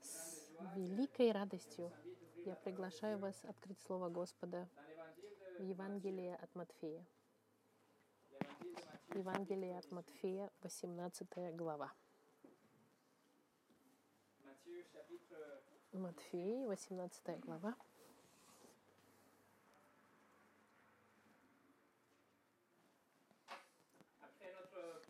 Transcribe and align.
С 0.00 0.50
великой 0.74 1.32
радостью 1.32 1.92
я 2.44 2.54
приглашаю 2.56 3.18
вас 3.18 3.44
открыть 3.44 3.80
Слово 3.80 4.08
Господа 4.08 4.68
в 5.58 5.62
Евангелие 5.62 6.36
от 6.36 6.54
Матфея. 6.54 7.06
Евангелие 9.14 9.78
от 9.78 9.90
Матфея, 9.90 10.50
18 10.62 11.54
глава. 11.54 11.92
Матфея, 15.92 16.66
18 16.66 17.40
глава. 17.40 17.76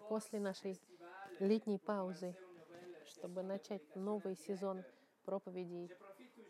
После 0.09 0.41
нашей 0.41 0.81
летней 1.39 1.79
паузы, 1.79 2.37
чтобы 3.23 3.45
начать 3.45 3.83
новый 3.95 4.35
сезон 4.35 4.83
проповедей 5.25 5.93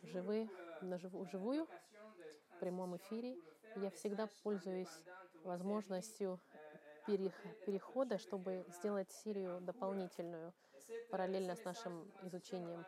живы, 0.05 0.49
на 0.81 0.97
живу, 0.97 1.27
живую, 1.27 1.67
в 1.67 2.61
прямом 2.61 2.97
эфире, 2.97 3.37
я 3.77 3.91
всегда 3.91 4.27
пользуюсь 4.43 5.05
возможностью 5.45 6.41
перехода, 7.05 8.17
чтобы 8.17 8.65
сделать 8.69 9.11
серию 9.11 9.61
дополнительную, 9.61 10.55
параллельно 11.11 11.57
с 11.57 11.65
нашим 11.65 12.11
изучением. 12.23 12.87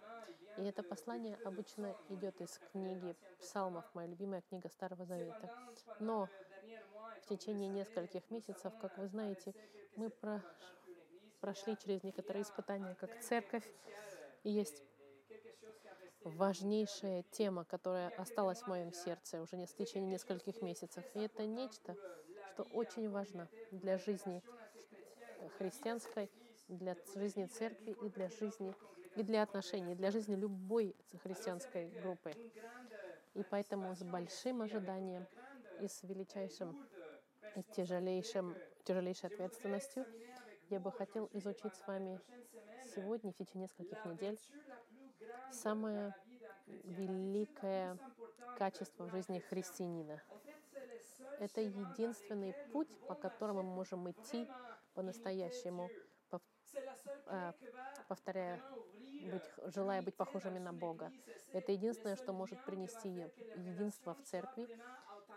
И 0.57 0.63
это 0.63 0.83
послание 0.83 1.37
обычно 1.45 1.95
идет 2.09 2.41
из 2.41 2.59
книги 2.73 3.15
Псалмов, 3.39 3.85
моя 3.93 4.09
любимая 4.09 4.41
книга 4.41 4.71
Старого 4.71 5.05
Завета. 5.05 5.55
Но 6.01 6.31
в 7.21 7.27
течение 7.29 7.69
нескольких 7.69 8.31
месяцев, 8.31 8.73
как 8.81 8.97
вы 8.97 9.09
знаете, 9.09 9.55
мы 9.97 10.09
про 10.09 10.43
прошли 11.45 11.77
через 11.77 12.03
некоторые 12.03 12.43
испытания 12.43 12.95
как 12.95 13.21
церковь. 13.21 13.71
И 14.45 14.51
есть 14.51 14.83
важнейшая 16.23 17.23
тема, 17.33 17.67
которая 17.67 18.09
осталась 18.17 18.63
в 18.63 18.67
моем 18.67 18.95
сердце 18.95 19.43
уже 19.43 19.57
в 19.67 19.75
течение 19.75 20.13
нескольких 20.13 20.63
месяцев. 20.63 21.05
И 21.13 21.19
это 21.19 21.45
нечто, 21.45 21.97
что 22.49 22.63
очень 22.73 23.11
важно 23.11 23.47
для 23.71 23.99
жизни 23.99 24.43
христианской, 25.59 26.31
для 26.69 26.97
жизни 27.15 27.45
церкви 27.45 27.95
и 28.03 28.09
для 28.09 28.31
жизни 28.31 28.75
и 29.15 29.23
для 29.23 29.43
отношений, 29.43 29.95
для 29.95 30.11
жизни 30.11 30.37
любой 30.37 30.97
христианской 31.23 31.91
группы. 32.01 32.33
И 33.35 33.43
поэтому 33.43 33.95
с 33.95 34.03
большим 34.03 34.63
ожиданием 34.63 35.27
и 35.83 35.89
с 35.89 36.03
величайшим 36.05 36.89
и 37.55 37.63
тяжелейшим, 37.63 38.57
тяжелейшей 38.85 39.29
ответственностью 39.29 40.07
я 40.71 40.81
бы 40.81 40.91
хотел 40.93 41.29
изучить 41.33 41.75
с 41.75 41.87
вами 41.87 42.21
сегодня, 42.95 43.33
в 43.33 43.37
течение 43.37 43.69
нескольких 43.69 44.05
недель, 44.05 44.39
самое 45.53 46.15
великое 46.67 47.99
качество 48.57 49.05
в 49.05 49.11
жизни 49.11 49.39
христианина. 49.41 50.23
Это 51.41 51.61
единственный 51.61 52.55
путь, 52.73 52.89
по 53.09 53.15
которому 53.15 53.63
мы 53.63 53.75
можем 53.75 54.11
идти 54.11 54.49
по-настоящему, 54.95 55.91
а, 57.27 57.55
повторяя, 58.09 58.63
быть, 59.31 59.73
желая 59.75 60.03
быть 60.03 60.15
похожими 60.15 60.59
на 60.59 60.73
Бога. 60.73 61.13
Это 61.53 61.73
единственное, 61.73 62.17
что 62.17 62.33
может 62.33 62.65
принести 62.65 63.09
единство 63.57 64.15
в 64.15 64.23
церкви 64.23 64.69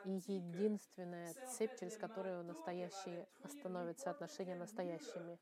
единственная 0.07 1.33
цепь, 1.47 1.77
через 1.79 1.97
которую 1.97 2.43
настоящие 2.43 3.27
становятся 3.47 4.09
отношения 4.09 4.55
настоящими. 4.55 5.37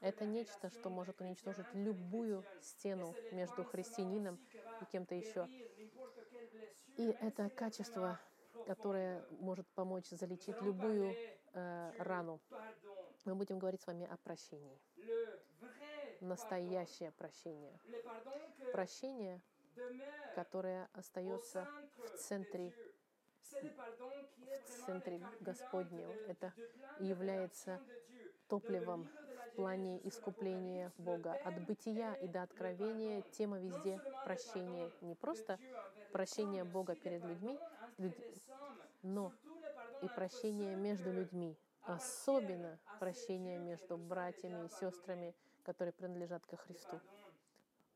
Это 0.00 0.26
нечто, 0.26 0.70
что 0.70 0.90
может 0.90 1.20
уничтожить 1.20 1.66
любую 1.72 2.44
стену 2.60 3.14
между 3.32 3.64
христианином 3.64 4.38
и 4.80 4.84
кем-то 4.84 5.14
еще. 5.14 5.48
И 6.96 7.16
это 7.20 7.48
качество, 7.50 8.20
которое 8.66 9.24
может 9.30 9.66
помочь 9.68 10.08
залечить 10.08 10.60
любую 10.60 11.16
э, 11.52 11.92
рану. 11.98 12.40
Мы 13.24 13.34
будем 13.34 13.58
говорить 13.58 13.80
с 13.80 13.86
вами 13.86 14.06
о 14.06 14.16
прощении. 14.18 14.78
Настоящее 16.20 17.12
прощение. 17.12 17.78
Прощение, 18.72 19.40
которое 20.34 20.88
остается 20.92 21.66
в 21.96 22.18
центре 22.18 22.74
в 23.50 24.86
центре 24.86 25.20
Господнем. 25.40 26.10
Это 26.28 26.52
является 26.98 27.80
топливом 28.48 29.08
в 29.52 29.56
плане 29.56 30.00
искупления 30.06 30.92
Бога. 30.98 31.34
От 31.44 31.64
бытия 31.66 32.14
и 32.14 32.26
до 32.26 32.42
откровения 32.42 33.22
тема 33.32 33.58
везде 33.58 34.00
прощение. 34.24 34.90
Не 35.00 35.14
просто 35.14 35.58
прощение 36.12 36.64
Бога 36.64 36.94
перед 36.94 37.24
людьми, 37.24 37.58
но 39.02 39.32
и 40.02 40.08
прощение 40.08 40.76
между 40.76 41.12
людьми. 41.12 41.56
Особенно 41.82 42.78
прощение 42.98 43.58
между 43.58 43.96
братьями 43.96 44.66
и 44.66 44.68
сестрами, 44.68 45.34
которые 45.62 45.92
принадлежат 45.92 46.46
ко 46.46 46.56
Христу. 46.56 47.00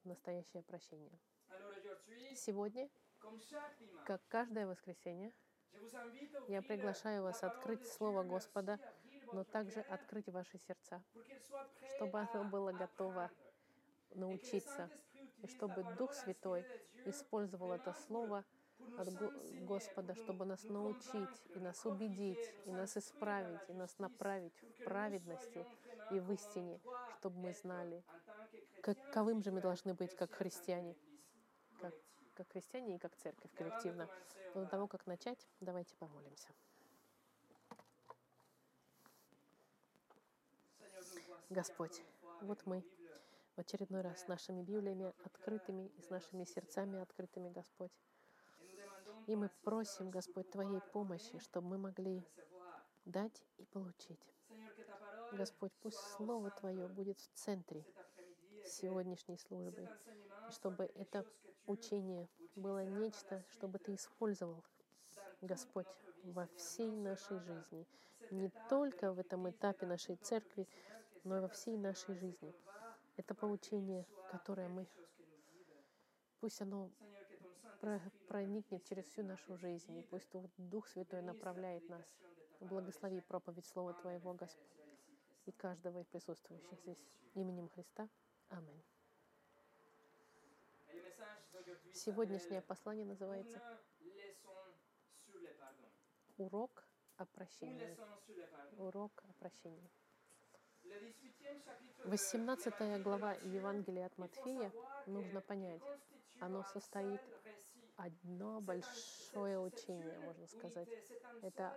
Настоящее 0.05 0.63
прощение. 0.63 1.19
Сегодня 2.35 2.89
как 4.05 4.21
каждое 4.29 4.67
воскресенье, 4.67 5.33
я 6.49 6.63
приглашаю 6.63 7.23
вас 7.23 7.43
открыть 7.43 7.87
Слово 7.87 8.23
Господа, 8.23 8.79
но 9.33 9.45
также 9.45 9.81
открыть 9.81 10.29
ваши 10.29 10.59
сердца, 10.59 11.03
чтобы 11.95 12.21
оно 12.21 12.45
было 12.45 12.73
готово 12.73 13.31
научиться, 14.15 14.91
и 15.43 15.47
чтобы 15.47 15.85
Дух 15.99 16.15
Святой 16.15 16.65
использовал 17.05 17.73
это 17.73 17.93
Слово 18.07 18.45
от 18.99 19.09
Господа, 19.63 20.15
чтобы 20.15 20.45
нас 20.45 20.65
научить, 20.65 21.43
и 21.55 21.59
нас 21.59 21.85
убедить, 21.85 22.53
и 22.65 22.71
нас 22.71 22.97
исправить, 22.97 23.61
и 23.69 23.73
нас 23.73 23.99
направить 23.99 24.55
в 24.61 24.85
праведности 24.85 25.67
и 26.11 26.21
в 26.21 26.33
истине, 26.33 26.81
чтобы 27.19 27.39
мы 27.39 27.53
знали, 27.53 28.05
каковым 28.83 29.43
же 29.43 29.51
мы 29.51 29.61
должны 29.61 29.95
быть 29.95 30.15
как 30.15 30.33
христиане, 30.35 30.97
как 32.35 32.51
христиане 32.51 32.97
и 32.97 32.99
как 32.99 33.17
церковь 33.17 33.53
коллективно. 33.55 34.09
Но 34.55 34.63
до 34.63 34.69
того, 34.69 34.89
как 34.89 35.07
начать, 35.07 35.47
давайте 35.61 35.95
помолимся. 35.97 36.49
Господь, 41.51 42.03
вот 42.41 42.65
мы 42.67 42.85
в 43.57 43.61
очередной 43.61 44.01
раз 44.01 44.23
с 44.23 44.29
нашими 44.29 44.63
Библиями 44.63 45.13
открытыми 45.25 45.87
и 45.97 46.03
с 46.03 46.11
нашими 46.11 46.45
сердцами 46.45 47.01
открытыми, 47.01 47.51
Господь. 47.51 47.93
И 49.27 49.37
мы 49.37 49.51
просим, 49.63 50.11
Господь, 50.11 50.51
Твоей 50.51 50.81
помощи, 50.93 51.39
чтобы 51.39 51.69
мы 51.69 51.79
могли 51.79 52.27
дать 53.05 53.45
и 53.59 53.65
получить. 53.67 54.21
Господь, 55.33 55.73
пусть 55.81 55.99
Слово 55.99 56.51
Твое 56.51 56.89
будет 56.89 57.19
в 57.19 57.29
центре 57.35 57.85
сегодняшней 58.65 59.39
службы, 59.39 59.89
чтобы 60.51 60.91
это 60.95 61.25
учение 61.67 62.29
было 62.57 62.85
нечто, 62.85 63.45
чтобы 63.51 63.79
Ты 63.79 63.95
использовал, 63.95 64.63
Господь, 65.41 65.87
во 66.25 66.47
всей 66.57 66.91
нашей 66.91 67.39
жизни. 67.41 67.87
Не 68.31 68.51
только 68.69 69.13
в 69.13 69.19
этом 69.19 69.49
этапе 69.51 69.87
нашей 69.87 70.17
церкви, 70.17 70.67
но 71.25 71.39
и 71.39 71.41
во 71.41 71.49
всей 71.49 71.77
нашей 71.77 72.15
жизни. 72.15 72.55
Это 73.17 73.35
поучение, 73.35 74.07
которое 74.31 74.69
мы... 74.69 74.87
Пусть 76.41 76.61
оно 76.61 76.91
проникнет 78.29 78.85
через 78.85 79.05
всю 79.07 79.23
нашу 79.23 79.57
жизнь, 79.57 79.97
и 79.99 80.03
пусть 80.03 80.29
Дух 80.57 80.89
Святой 80.89 81.23
направляет 81.23 81.89
нас. 81.89 82.05
Благослови 82.61 83.21
проповедь 83.21 83.67
Слова 83.67 83.93
Твоего, 83.95 84.33
Господь, 84.33 84.67
и 85.45 85.53
каждого 85.53 85.99
из 86.01 86.07
присутствующих 86.07 86.79
здесь. 86.81 86.99
Именем 87.35 87.69
Христа. 87.69 88.09
Аминь. 88.57 88.83
Сегодняшнее 91.93 92.63
послание 92.63 93.05
называется 93.05 93.61
«Урок 96.37 96.85
о 97.17 97.25
прощении». 97.25 97.99
Урок 98.77 99.25
о 99.29 99.33
прощении. 99.35 99.91
18 102.05 103.03
глава 103.03 103.33
Евангелия 103.33 104.07
от 104.07 104.17
Матфея, 104.19 104.73
нужно 105.07 105.41
понять, 105.41 105.83
оно 106.39 106.63
состоит 106.63 107.21
одно 107.97 108.61
большое 108.61 109.59
учение, 109.59 110.17
можно 110.21 110.47
сказать. 110.47 110.89
Это 111.43 111.75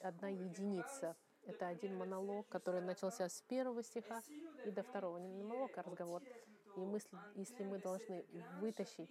одна 0.00 0.28
единица. 0.28 1.16
Это 1.42 1.68
один 1.68 1.96
монолог, 1.96 2.48
который 2.48 2.80
начался 2.80 3.28
с 3.28 3.42
первого 3.42 3.82
стиха 3.82 4.22
и 4.64 4.70
до 4.70 4.82
второго. 4.82 5.18
Не 5.18 5.42
монолог, 5.42 5.76
а 5.78 5.82
разговор. 5.82 6.22
И 6.76 6.80
мысли, 6.80 7.18
если 7.34 7.64
мы 7.64 7.78
должны 7.78 8.24
вытащить 8.60 9.10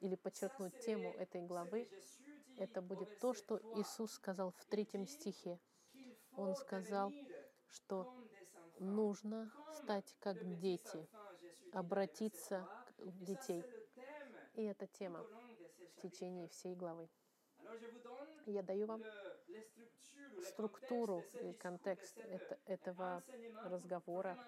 или 0.00 0.16
подчеркнуть 0.16 0.78
тему 0.80 1.12
этой 1.14 1.42
главы, 1.42 1.88
это 2.56 2.82
будет 2.82 3.18
то, 3.18 3.34
что 3.34 3.58
Иисус 3.76 4.12
сказал 4.12 4.52
в 4.52 4.64
третьем 4.66 5.06
стихе. 5.06 5.58
Он 6.36 6.54
сказал, 6.54 7.12
что 7.68 8.14
нужно 8.78 9.50
стать 9.72 10.14
как 10.20 10.36
дети, 10.58 11.08
обратиться 11.72 12.68
детей. 12.98 13.64
И 14.54 14.62
это 14.62 14.86
тема 14.86 15.24
в 15.96 16.02
течение 16.02 16.48
всей 16.48 16.74
главы. 16.74 17.08
Я 18.46 18.62
даю 18.62 18.86
вам 18.86 19.02
структуру 20.42 21.24
и 21.42 21.52
контекст 21.54 22.18
это, 22.18 22.58
этого 22.66 23.22
разговора, 23.64 24.38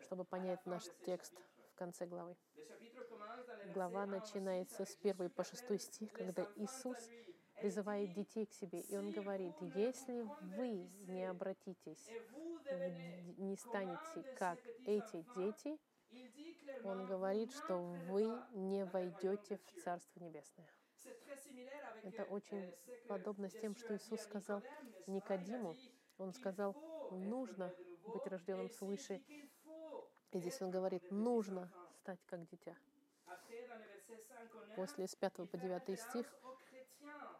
чтобы 0.00 0.24
понять 0.24 0.64
наш 0.66 0.84
текст 1.04 1.34
в 1.72 1.74
конце 1.74 2.06
главы. 2.06 2.36
Глава 3.74 4.06
начинается 4.06 4.84
с 4.84 4.96
1 5.02 5.30
по 5.30 5.44
6 5.44 5.80
стих, 5.80 6.12
когда 6.12 6.46
Иисус 6.56 6.96
призывает 7.60 8.12
детей 8.14 8.46
к 8.46 8.52
себе, 8.52 8.80
и 8.80 8.96
Он 8.96 9.12
говорит, 9.12 9.54
если 9.74 10.26
вы 10.56 10.88
не 11.06 11.24
обратитесь, 11.28 12.08
не 13.36 13.56
станете 13.56 14.24
как 14.38 14.58
эти 14.86 15.24
дети, 15.36 15.78
Он 16.84 17.04
говорит, 17.06 17.52
что 17.52 17.76
вы 18.08 18.24
не 18.52 18.84
войдете 18.86 19.58
в 19.58 19.82
Царство 19.82 20.20
Небесное. 20.20 20.66
Это 22.02 22.24
очень 22.24 22.74
подобно 23.08 23.48
с 23.48 23.52
тем, 23.52 23.76
что 23.76 23.96
Иисус 23.96 24.20
сказал 24.22 24.62
Никодиму. 25.06 25.74
Он 26.18 26.32
сказал, 26.32 26.76
нужно 27.10 27.72
быть 28.06 28.26
рожденным 28.26 28.70
свыше. 28.70 29.22
И 30.32 30.38
здесь 30.38 30.60
он 30.62 30.70
говорит, 30.70 31.10
нужно 31.10 31.70
стать 32.00 32.20
как 32.26 32.46
дитя. 32.46 32.76
После 34.76 35.06
с 35.06 35.14
5 35.14 35.48
по 35.50 35.56
9 35.56 36.00
стих 36.00 36.26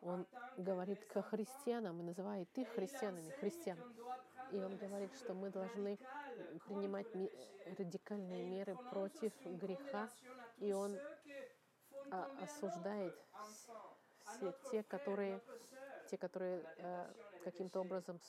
он 0.03 0.27
говорит 0.57 1.05
к 1.07 1.23
христианам 1.23 2.01
и 2.01 2.03
называет 2.05 2.49
их 2.59 2.69
христианами, 2.69 3.31
христиан. 3.31 3.79
И 4.53 4.59
он 4.59 4.77
говорит, 4.77 5.15
что 5.15 5.35
мы 5.35 5.51
должны 5.51 5.99
принимать 6.67 7.07
радикальные 7.79 8.45
меры 8.45 8.77
против 8.91 9.33
греха. 9.45 10.09
И 10.59 10.73
он 10.73 10.99
осуждает 12.11 13.15
все 14.25 14.55
те, 14.71 14.83
которые, 14.83 15.41
те, 16.11 16.17
которые 16.17 16.65
э, 16.77 17.12
каким-то 17.45 17.81
образом 17.81 18.21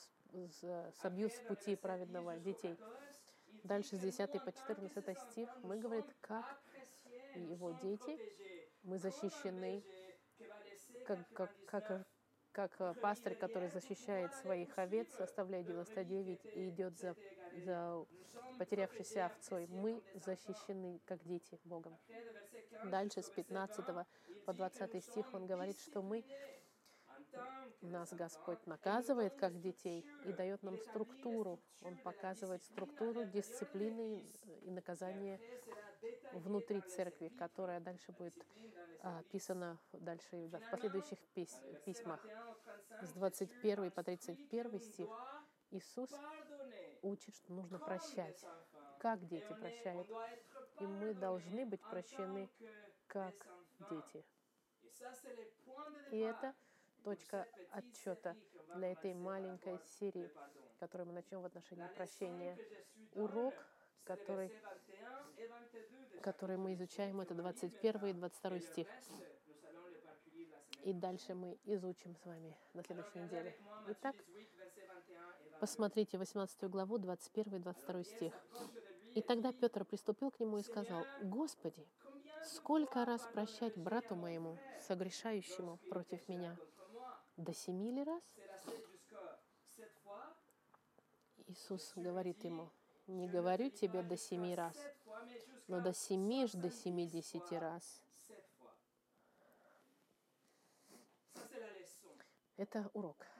собьют 1.01 1.33
с 1.33 1.39
пути 1.41 1.75
праведного 1.75 2.37
детей. 2.37 2.77
Дальше 3.63 3.97
с 3.97 3.99
10 3.99 4.31
по 4.43 4.51
14 4.51 5.19
стих 5.31 5.49
мы 5.63 5.77
говорим, 5.77 6.05
как 6.21 6.61
его 7.35 7.71
дети, 7.71 8.17
мы 8.83 8.97
защищены, 8.97 9.83
как, 11.05 11.19
как, 11.33 11.51
как, 11.65 12.07
как 12.51 12.99
пастырь, 13.01 13.35
который 13.35 13.69
защищает 13.69 14.33
своих 14.35 14.77
овец, 14.77 15.07
оставляя 15.19 15.63
99 15.63 16.45
и 16.45 16.69
идет 16.69 16.97
за, 16.97 17.15
за 17.53 18.05
потерявшейся 18.57 19.25
овцой. 19.25 19.67
Мы 19.67 20.01
защищены, 20.13 21.01
как 21.05 21.23
дети 21.23 21.59
Богом. 21.63 21.97
Дальше 22.85 23.21
с 23.21 23.29
15 23.29 23.85
по 24.45 24.53
20 24.53 25.03
стих 25.03 25.33
он 25.33 25.47
говорит, 25.47 25.79
что 25.79 26.01
мы 26.01 26.23
нас 27.81 28.13
Господь 28.13 28.65
наказывает 28.67 29.35
как 29.35 29.59
детей 29.59 30.05
и 30.25 30.33
дает 30.33 30.63
нам 30.63 30.77
структуру. 30.77 31.59
Он 31.81 31.97
показывает 31.97 32.63
структуру 32.63 33.25
дисциплины 33.25 34.25
и 34.61 34.71
наказания 34.71 35.39
внутри 36.33 36.81
церкви, 36.81 37.29
которая 37.29 37.79
дальше 37.79 38.11
будет 38.11 38.35
а, 39.01 39.19
описана 39.19 39.79
дальше 39.93 40.47
в 40.47 40.71
последующих 40.71 41.19
пись, 41.33 41.61
письмах. 41.85 42.25
С 43.01 43.11
21 43.13 43.91
по 43.91 44.03
31 44.03 44.79
стих 44.79 45.09
Иисус 45.71 46.09
учит, 47.01 47.35
что 47.35 47.53
нужно 47.53 47.79
прощать. 47.79 48.43
Как 48.99 49.25
дети 49.27 49.53
прощают. 49.53 50.07
И 50.79 50.83
мы 50.83 51.13
должны 51.13 51.65
быть 51.65 51.81
прощены 51.81 52.49
как 53.07 53.33
дети. 53.89 54.23
И 56.11 56.17
это 56.17 56.53
точка 57.03 57.47
отчета 57.71 58.35
для 58.75 58.91
этой 58.91 59.13
маленькой 59.13 59.79
серии, 59.99 60.31
которую 60.79 61.07
мы 61.07 61.13
начнем 61.13 61.41
в 61.41 61.45
отношении 61.45 61.87
прощения. 61.95 62.57
Урок, 63.13 63.53
который, 64.03 64.51
который 66.21 66.57
мы 66.57 66.73
изучаем, 66.73 67.21
это 67.21 67.33
21 67.33 68.05
и 68.05 68.13
22 68.13 68.59
стих. 68.59 68.87
И 70.83 70.93
дальше 70.93 71.35
мы 71.35 71.59
изучим 71.65 72.15
с 72.15 72.25
вами 72.25 72.57
на 72.73 72.83
следующей 72.83 73.19
неделе. 73.19 73.55
Итак, 73.87 74.15
посмотрите 75.61 76.17
18 76.17 76.63
главу, 76.71 76.97
21 76.97 77.55
и 77.55 77.59
22 77.59 78.03
стих. 78.03 78.33
И 79.13 79.21
тогда 79.21 79.53
Петр 79.53 79.85
приступил 79.85 80.31
к 80.31 80.39
нему 80.39 80.57
и 80.57 80.63
сказал, 80.63 81.05
«Господи, 81.21 81.87
сколько 82.43 83.05
раз 83.05 83.21
прощать 83.31 83.77
брату 83.77 84.15
моему, 84.15 84.57
согрешающему 84.87 85.77
против 85.89 86.27
меня? 86.27 86.57
До 87.37 87.53
семи 87.53 87.91
ли 87.91 88.03
раз?» 88.03 88.23
Иисус 91.45 91.93
говорит 91.95 92.43
ему, 92.43 92.71
«Не 93.05 93.27
говорю 93.27 93.69
тебе 93.69 94.01
до 94.01 94.17
семи 94.17 94.55
раз, 94.55 94.75
но 95.67 95.79
до 95.79 95.93
семи 95.93 96.47
ж 96.47 96.53
до 96.53 96.71
семидесяти 96.71 97.53
раз». 97.53 98.01
Это 102.57 102.89
урок. 102.93 103.30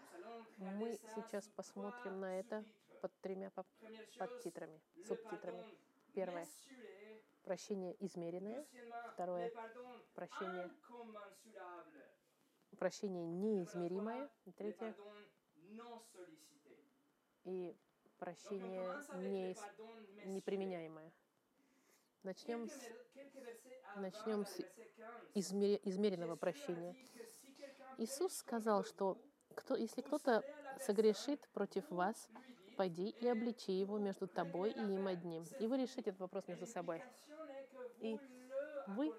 Мы 0.62 1.00
сейчас 1.16 1.48
посмотрим 1.50 2.20
на 2.20 2.40
это 2.40 2.64
под 3.02 3.12
тремя 3.22 3.52
подтитрами, 4.20 4.80
субтитрами. 5.08 5.66
Первое— 6.14 6.48
прощение 7.44 7.96
измеренное. 8.06 8.68
Второе— 9.14 9.52
прощение, 10.14 10.70
прощение 12.78 13.26
неизмеримое. 13.26 14.30
И 14.46 14.52
третье— 14.52 14.96
и 17.46 17.76
прощение 18.20 19.02
не, 19.16 19.56
неприменяемое. 20.28 21.12
Начнем 22.22 22.70
с, 22.70 22.80
начнем 23.96 24.46
с 24.46 24.60
измер, 25.34 25.80
измеренного 25.86 26.36
прощения. 26.36 26.96
Иисус 27.98 28.36
сказал, 28.36 28.84
что 28.84 29.18
кто, 29.56 29.76
если 29.76 30.02
кто-то 30.02 30.44
согрешит 30.80 31.48
против 31.54 31.90
вас, 31.90 32.30
пойди 32.78 33.10
и 33.10 33.28
обличи 33.28 33.72
его 33.72 33.98
между 34.00 34.28
тобой 34.28 34.72
и 34.72 34.80
им 34.80 35.08
одним. 35.08 35.46
И 35.60 35.68
вы 35.68 35.78
решите 35.78 36.10
этот 36.10 36.22
вопрос 36.22 36.48
между 36.48 36.66
собой. 36.66 37.04
И 38.00 38.20
вы, 38.88 39.14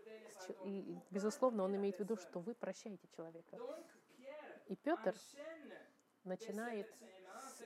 и, 0.64 0.98
безусловно, 1.10 1.62
он 1.64 1.76
имеет 1.76 1.96
в 1.96 2.00
виду, 2.00 2.16
что 2.16 2.40
вы 2.40 2.54
прощаете 2.54 3.06
человека. 3.16 3.58
И 4.68 4.76
Петр 4.76 5.14
начинает 6.24 6.88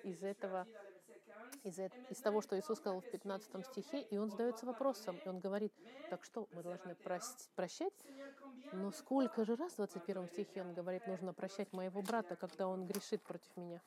из 0.02 0.23
этого, 0.23 0.66
из, 1.62 1.78
из 1.78 2.18
того, 2.18 2.40
что 2.40 2.58
Иисус 2.58 2.78
сказал 2.78 3.00
в 3.00 3.10
15 3.10 3.66
стихе, 3.66 4.00
и 4.02 4.16
он 4.18 4.30
задается 4.30 4.66
вопросом, 4.66 5.18
и 5.24 5.28
он 5.28 5.40
говорит, 5.40 5.72
так 6.10 6.24
что, 6.24 6.48
мы 6.52 6.62
должны 6.62 6.94
простить, 6.94 7.50
прощать? 7.54 7.94
Но 8.72 8.90
сколько 8.92 9.44
же 9.44 9.56
раз 9.56 9.72
в 9.72 9.76
21 9.76 10.28
стихе 10.28 10.62
он 10.62 10.74
говорит, 10.74 11.06
нужно 11.06 11.32
прощать 11.32 11.72
моего 11.72 12.02
брата, 12.02 12.36
когда 12.36 12.68
он 12.68 12.86
грешит 12.86 13.22
против 13.22 13.56
меня? 13.56 13.80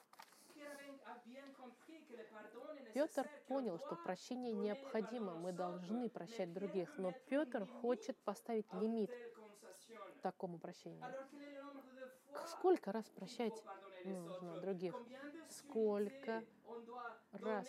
Петр 2.93 3.29
понял, 3.47 3.77
что 3.77 3.95
прощение 3.95 4.53
необходимо, 4.53 5.35
мы 5.35 5.51
должны 5.51 6.09
прощать 6.09 6.51
других, 6.53 6.97
но 6.97 7.13
Петр 7.27 7.65
хочет 7.81 8.17
поставить 8.17 8.71
лимит 8.73 9.11
такому 10.21 10.57
прощению. 10.57 11.05
Сколько 12.47 12.91
раз 12.91 13.05
прощать 13.09 13.63
нужно 14.05 14.59
других? 14.61 14.95
Сколько 15.49 16.43
раз 17.31 17.67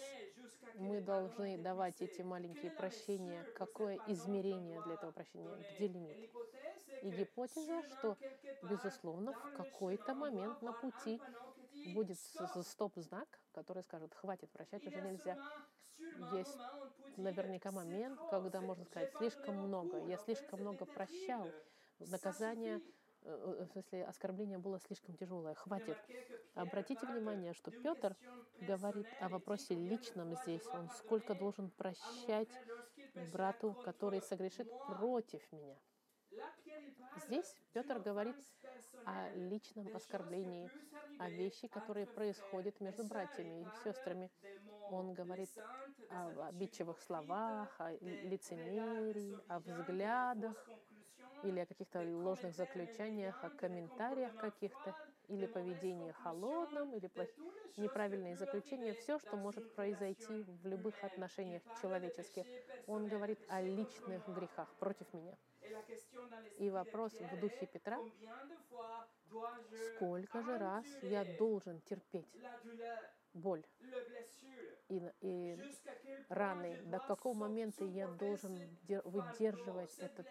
мы 0.75 1.01
должны 1.01 1.59
давать 1.59 2.01
эти 2.01 2.23
маленькие 2.23 2.71
прощения? 2.71 3.45
Какое 3.57 3.99
измерение 4.07 4.83
для 4.83 4.95
этого 4.95 5.13
прощения? 5.13 5.65
Где 5.75 5.89
лимит? 5.89 6.31
И 7.03 7.11
гипотеза, 7.11 7.83
что, 7.83 8.17
безусловно, 8.63 9.33
в 9.33 9.57
какой-то 9.57 10.15
момент 10.15 10.61
на 10.63 10.73
пути 10.73 11.21
будет 11.95 12.19
стоп-знак, 12.19 13.41
который 13.53 13.83
скажет, 13.83 14.15
хватит, 14.15 14.51
прощать 14.51 14.87
уже 14.87 15.01
нельзя. 15.01 15.39
Есть 16.33 16.59
наверняка 17.17 17.71
момент, 17.71 18.21
когда 18.31 18.61
можно 18.61 18.85
сказать, 18.85 19.13
слишком 19.17 19.57
много, 19.57 19.99
я 20.07 20.17
слишком 20.19 20.61
много 20.61 20.85
прощал, 20.85 21.51
наказание 21.99 22.81
в 23.23 23.67
смысле, 23.73 24.05
оскорбление 24.05 24.59
было 24.59 24.79
слишком 24.81 25.17
тяжелое. 25.17 25.55
Хватит. 25.55 25.97
Обратите 26.55 27.07
внимание, 27.07 27.53
что 27.55 27.71
Петр 27.71 28.17
говорит 28.61 29.07
о 29.21 29.29
вопросе 29.29 29.75
личном 29.75 30.35
здесь. 30.37 30.67
Он 30.69 30.89
сколько 30.91 31.35
должен 31.35 31.71
прощать 31.71 32.49
брату, 33.33 33.75
который 33.85 34.21
согрешит 34.23 34.71
против 34.87 35.41
меня. 35.53 35.77
Здесь 37.27 37.57
Петр 37.73 37.99
говорит 37.99 38.37
о 39.05 39.31
личном 39.35 39.95
оскорблении, 39.95 40.71
о 41.19 41.29
вещи, 41.29 41.67
которые 41.67 42.07
происходят 42.07 42.81
между 42.81 43.05
братьями 43.05 43.63
и 43.63 43.67
сестрами. 43.85 44.31
Он 44.91 45.13
говорит 45.13 45.51
о 46.09 46.49
обидчивых 46.49 47.01
словах, 47.01 47.75
о 47.81 47.91
лицемерии, 47.91 49.39
о 49.49 49.59
взглядах 49.59 50.57
или 51.43 51.61
о 51.61 51.67
каких-то 51.67 52.01
ложных 52.01 52.55
заключениях, 52.55 53.43
о 53.43 53.51
комментариях 53.51 54.37
каких-то, 54.37 54.95
или 55.29 55.47
поведении 55.47 56.13
холодном, 56.13 56.95
или 56.95 57.07
плох... 57.07 57.29
неправильные 57.77 58.37
заключения, 58.37 58.95
все, 58.95 59.19
что 59.19 59.37
может 59.37 59.75
произойти 59.75 60.43
в 60.63 60.67
любых 60.67 60.95
отношениях 61.03 61.63
человеческих. 61.81 62.45
Он 62.87 63.09
говорит 63.09 63.39
о 63.49 63.63
личных 63.63 64.27
грехах 64.29 64.69
против 64.79 65.13
меня. 65.13 65.37
И 66.59 66.69
вопрос 66.71 67.13
в 67.13 67.41
духе 67.41 67.67
Петра, 67.67 67.99
сколько 69.95 70.43
же 70.43 70.59
раз 70.59 70.87
я 71.03 71.25
должен 71.25 71.81
терпеть 71.83 72.27
боль 73.35 73.65
и, 74.91 75.13
и 75.21 75.59
раны, 76.29 76.83
до 76.83 76.99
какого 76.99 77.35
момента 77.35 77.85
я 77.85 78.09
должен 78.09 78.59
выдерживать 79.05 79.97
этот 79.99 80.27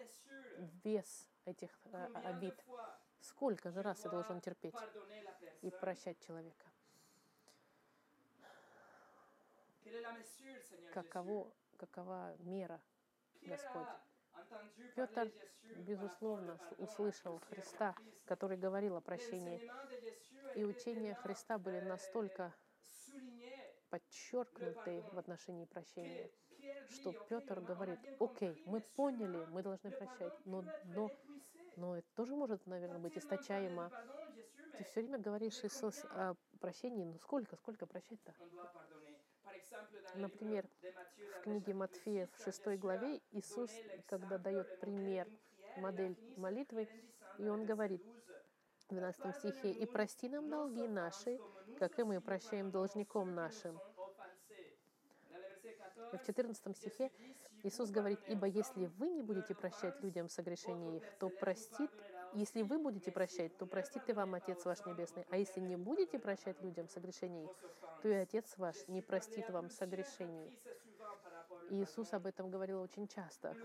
вес 0.84 1.28
этих 1.46 1.70
э, 1.86 2.06
обид. 2.24 2.54
Сколько 3.20 3.70
же 3.70 3.82
раз 3.82 4.04
я 4.04 4.10
должен 4.10 4.40
терпеть 4.40 4.74
и 5.62 5.70
прощать 5.70 6.18
человека? 6.26 6.66
Каково, 10.92 11.50
какова 11.76 12.36
мера, 12.40 12.80
Господь? 13.42 13.88
Петр, 14.94 15.30
безусловно, 15.76 16.58
услышал 16.78 17.40
Христа, 17.50 17.94
который 18.26 18.56
говорил 18.56 18.96
о 18.96 19.00
прощении. 19.00 19.70
И 20.54 20.64
учения 20.64 21.14
Христа 21.14 21.58
были 21.58 21.80
настолько 21.80 22.54
подчеркнуты 23.90 25.04
в 25.12 25.18
отношении 25.18 25.64
прощения, 25.66 26.30
что 26.88 27.12
Петр 27.28 27.60
говорит, 27.60 27.98
окей, 28.18 28.62
мы 28.66 28.80
поняли, 28.80 29.46
мы 29.50 29.62
должны 29.62 29.90
прощать, 29.90 30.32
но, 30.46 30.64
но, 30.94 31.10
но 31.76 31.96
это 31.96 32.08
тоже 32.14 32.34
может, 32.36 32.66
наверное, 32.66 32.98
быть 32.98 33.18
источаемо. 33.18 33.90
Ты 34.78 34.84
все 34.84 35.00
время 35.00 35.18
говоришь, 35.18 35.62
Иисус, 35.64 36.04
о 36.10 36.34
прощении, 36.60 37.04
но 37.04 37.18
сколько, 37.18 37.56
сколько 37.56 37.86
прощать-то? 37.86 38.34
Например, 40.14 40.66
в 41.38 41.42
книге 41.42 41.74
Матфея 41.74 42.28
в 42.32 42.42
6 42.42 42.78
главе 42.78 43.20
Иисус, 43.32 43.70
когда 44.06 44.38
дает 44.38 44.80
пример, 44.80 45.28
модель 45.76 46.16
молитвы, 46.36 46.88
и 47.38 47.48
он 47.48 47.64
говорит 47.64 48.02
в 48.90 48.94
12 48.94 49.36
стихе, 49.36 49.70
«И 49.70 49.86
прости 49.86 50.28
нам 50.28 50.50
долги 50.50 50.86
наши, 50.88 51.40
как 51.78 51.98
и 51.98 52.02
мы 52.02 52.20
прощаем 52.20 52.70
должником 52.70 53.34
нашим». 53.34 53.78
И 56.12 56.16
в 56.16 56.24
14 56.24 56.76
стихе 56.76 57.10
Иисус 57.62 57.90
говорит, 57.90 58.20
«Ибо 58.26 58.46
если 58.46 58.86
вы 58.86 59.10
не 59.10 59.22
будете 59.22 59.54
прощать 59.54 60.02
людям 60.02 60.28
согрешения 60.28 60.96
их, 60.96 61.04
то 61.18 61.28
простит 61.28 61.90
если 62.32 62.62
вы 62.62 62.78
будете 62.78 63.10
прощать, 63.10 63.56
то 63.58 63.66
простит 63.66 64.08
и 64.08 64.12
вам 64.12 64.34
Отец 64.34 64.64
ваш 64.64 64.84
Небесный. 64.86 65.26
А 65.30 65.36
если 65.36 65.60
не 65.60 65.76
будете 65.76 66.18
прощать 66.18 66.60
людям 66.62 66.88
согрешений, 66.88 67.48
то 68.02 68.08
и 68.08 68.12
Отец 68.12 68.56
ваш 68.56 68.76
не 68.86 69.02
простит 69.02 69.50
вам 69.50 69.68
согрешений. 69.68 70.56
И 71.70 71.82
Иисус 71.82 72.12
об 72.12 72.26
этом 72.26 72.48
говорил 72.48 72.80
очень 72.80 73.08
часто. 73.08 73.56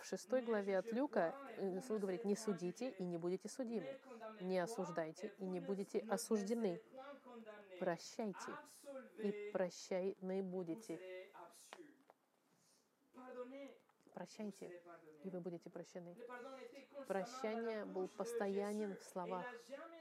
В 0.00 0.04
шестой 0.04 0.42
главе 0.42 0.78
от 0.78 0.92
Люка 0.92 1.34
Иисус 1.58 1.98
говорит, 1.98 2.24
не 2.24 2.36
судите 2.36 2.90
и 2.98 3.04
не 3.04 3.18
будете 3.18 3.48
судимы. 3.48 3.86
Не 4.40 4.58
осуждайте 4.58 5.32
и 5.38 5.44
не 5.44 5.60
будете 5.60 6.00
осуждены. 6.10 6.80
Прощайте 7.78 8.52
и 9.18 9.50
прощайны 9.52 10.42
будете. 10.42 10.98
Прощайте, 14.14 14.70
и 15.24 15.30
вы 15.30 15.40
будете 15.40 15.70
прощены. 15.70 16.16
Прощание 17.08 17.84
был 17.84 18.08
постоянен 18.08 18.96
в 18.96 19.02
словах, 19.02 19.46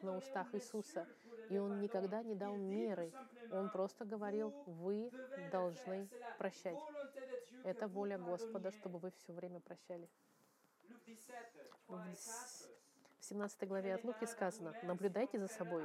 на 0.01 0.17
устах 0.17 0.53
Иисуса. 0.53 1.07
И 1.49 1.57
Он 1.57 1.79
никогда 1.79 2.21
не 2.21 2.35
дал 2.35 2.55
меры. 2.55 3.13
Он 3.51 3.69
просто 3.69 4.05
говорил, 4.05 4.53
вы 4.65 5.11
должны 5.51 6.09
прощать. 6.37 6.77
Это 7.63 7.87
воля 7.87 8.17
Господа, 8.17 8.71
чтобы 8.71 8.99
вы 8.99 9.11
все 9.11 9.33
время 9.33 9.59
прощали. 9.59 10.09
В 11.87 13.23
17 13.25 13.67
главе 13.67 13.93
от 13.93 14.03
Луки 14.03 14.25
сказано, 14.25 14.73
«Наблюдайте 14.81 15.39
за 15.39 15.47
собой. 15.47 15.83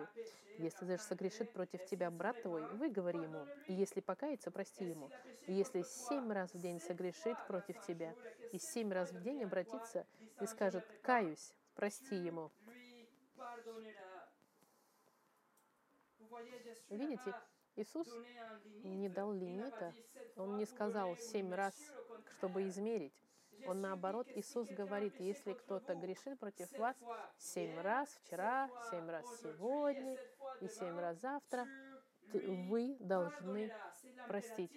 Если 0.59 0.87
даже 0.87 1.03
согрешит 1.03 1.53
против 1.53 1.85
тебя 1.85 2.11
брат 2.11 2.41
твой, 2.41 2.63
выговори 2.77 3.21
ему, 3.21 3.47
и 3.67 3.75
если 3.75 4.01
покается, 4.01 4.51
прости 4.51 4.87
ему. 4.87 5.11
И 5.47 5.53
если 5.53 5.83
семь 5.83 6.33
раз 6.33 6.55
в 6.55 6.59
день 6.59 6.81
согрешит 6.81 7.37
против 7.47 7.79
тебя, 7.87 8.15
и 8.53 8.59
семь 8.59 8.91
раз 8.91 9.13
в 9.13 9.21
день 9.21 9.45
обратится 9.45 10.07
и 10.41 10.47
скажет, 10.47 10.85
каюсь, 11.03 11.55
прости 11.75 12.17
ему». 12.17 12.51
Видите, 16.89 17.35
Иисус 17.77 18.09
не 18.83 19.09
дал 19.09 19.33
лимита, 19.33 19.95
Он 20.37 20.57
не 20.57 20.65
сказал 20.65 21.17
семь 21.17 21.53
раз, 21.53 21.75
чтобы 22.39 22.67
измерить. 22.69 23.15
Он 23.67 23.81
наоборот, 23.81 24.27
Иисус 24.35 24.69
говорит, 24.69 25.19
если 25.19 25.53
кто-то 25.53 25.95
грешит 25.95 26.39
против 26.39 26.71
вас 26.79 26.97
семь 27.37 27.79
раз 27.81 28.09
вчера, 28.23 28.71
семь 28.91 29.09
раз 29.11 29.27
сегодня 29.43 30.17
и 30.61 30.69
семь 30.69 30.99
раз 30.99 31.19
завтра, 31.21 31.67
вы 32.33 32.97
должны 33.01 33.73
простить. 34.27 34.73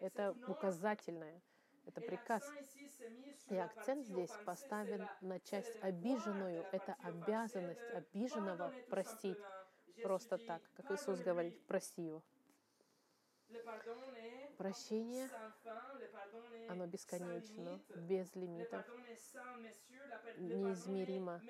Это 0.00 0.34
указательное, 0.46 1.42
это 1.86 2.00
приказ. 2.00 2.42
И 3.50 3.56
акцент 3.56 4.06
здесь 4.06 4.30
поставлен 4.44 5.06
на 5.20 5.38
часть 5.40 5.76
обиженную. 5.82 6.64
Это 6.72 6.96
обязанность 7.00 7.82
обиженного 7.92 8.72
простить 8.88 9.38
просто 10.02 10.38
так, 10.38 10.62
как 10.74 10.90
Иисус 10.90 11.20
говорит, 11.20 11.60
прости 11.66 12.02
его. 12.02 12.22
Прощение, 14.56 15.28
оно 16.68 16.86
бесконечно, 16.86 17.80
без 17.96 18.34
лимитов, 18.34 18.86
неизмеримо. 20.38 21.40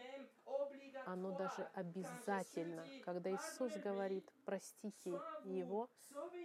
Оно 1.05 1.33
даже 1.37 1.69
обязательно. 1.75 2.87
Когда 3.05 3.31
Иисус 3.31 3.73
говорит, 3.75 4.29
простите 4.45 5.21
Его, 5.45 5.89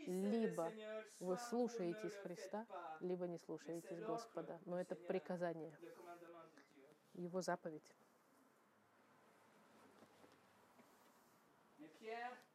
либо 0.06 0.72
вы 1.20 1.38
слушаетесь 1.38 2.16
Христа, 2.16 2.66
либо 3.00 3.28
не 3.28 3.38
слушаетесь 3.38 4.00
Господа. 4.02 4.60
Но 4.66 4.80
это 4.80 4.96
приказание, 4.96 5.74
Его 7.14 7.42
заповедь. 7.42 7.90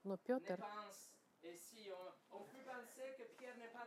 Но 0.04 0.16
Петр 0.16 0.64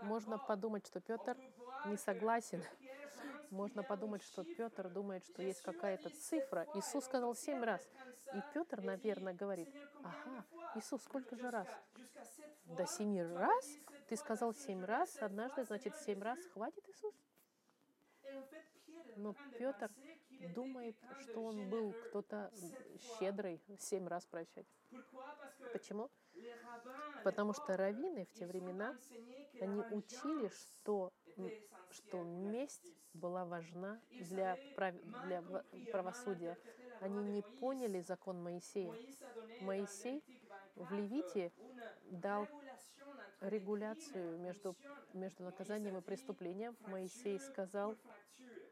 можно 0.02 0.38
подумать, 0.38 0.86
что 0.86 1.00
Петр 1.00 1.38
не 1.86 1.98
согласен. 1.98 2.64
Можно 3.52 3.84
подумать, 3.84 4.24
что 4.24 4.44
Петр 4.44 4.90
думает, 4.90 5.24
что 5.26 5.42
есть 5.42 5.62
какая-то 5.62 6.10
цифра. 6.10 6.68
Иисус 6.74 7.06
сказал 7.06 7.36
семь 7.36 7.64
раз. 7.64 7.82
И 8.34 8.42
Петр, 8.54 8.82
наверное, 8.82 9.34
говорит, 9.34 9.70
ага, 10.04 10.46
Иисус, 10.76 11.04
сколько 11.04 11.36
же 11.36 11.50
раз? 11.50 11.68
До 12.66 12.86
семи 12.86 13.24
раз? 13.24 13.66
Ты 14.08 14.18
сказал 14.18 14.54
семь 14.54 14.84
раз, 14.84 15.18
однажды, 15.22 15.64
значит, 15.64 15.96
семь 15.98 16.22
раз 16.22 16.40
хватит, 16.54 16.88
Иисус? 16.90 17.16
Но 19.16 19.36
Петр 19.58 19.92
думает, 20.54 20.96
что 21.22 21.44
он 21.44 21.70
был 21.70 21.94
кто-то 22.08 22.52
щедрый, 23.18 23.62
семь 23.80 24.08
раз 24.08 24.26
прощать. 24.26 24.66
Почему? 25.74 26.10
Потому 27.24 27.54
что 27.54 27.78
раввины 27.78 28.26
в 28.26 28.34
те 28.34 28.46
времена, 28.46 28.98
они 29.60 29.82
учили, 29.92 30.50
что, 30.50 31.12
что 31.92 32.24
месть 32.24 32.94
была 33.14 33.46
важна 33.46 34.00
для, 34.12 34.58
прав... 34.76 34.96
для 35.26 35.42
правосудия. 35.92 36.58
Они 37.02 37.24
не 37.24 37.42
поняли 37.42 38.02
закон 38.02 38.42
Моисея. 38.42 38.94
Моисей 39.62 40.24
в 40.76 40.94
Левите 40.94 41.52
дал 42.12 42.48
регуляцию 43.42 44.38
между, 44.40 44.76
между 45.14 45.44
наказанием 45.44 45.98
и 45.98 46.02
преступлением. 46.02 46.76
Моисей 46.88 47.40
сказал 47.40 47.96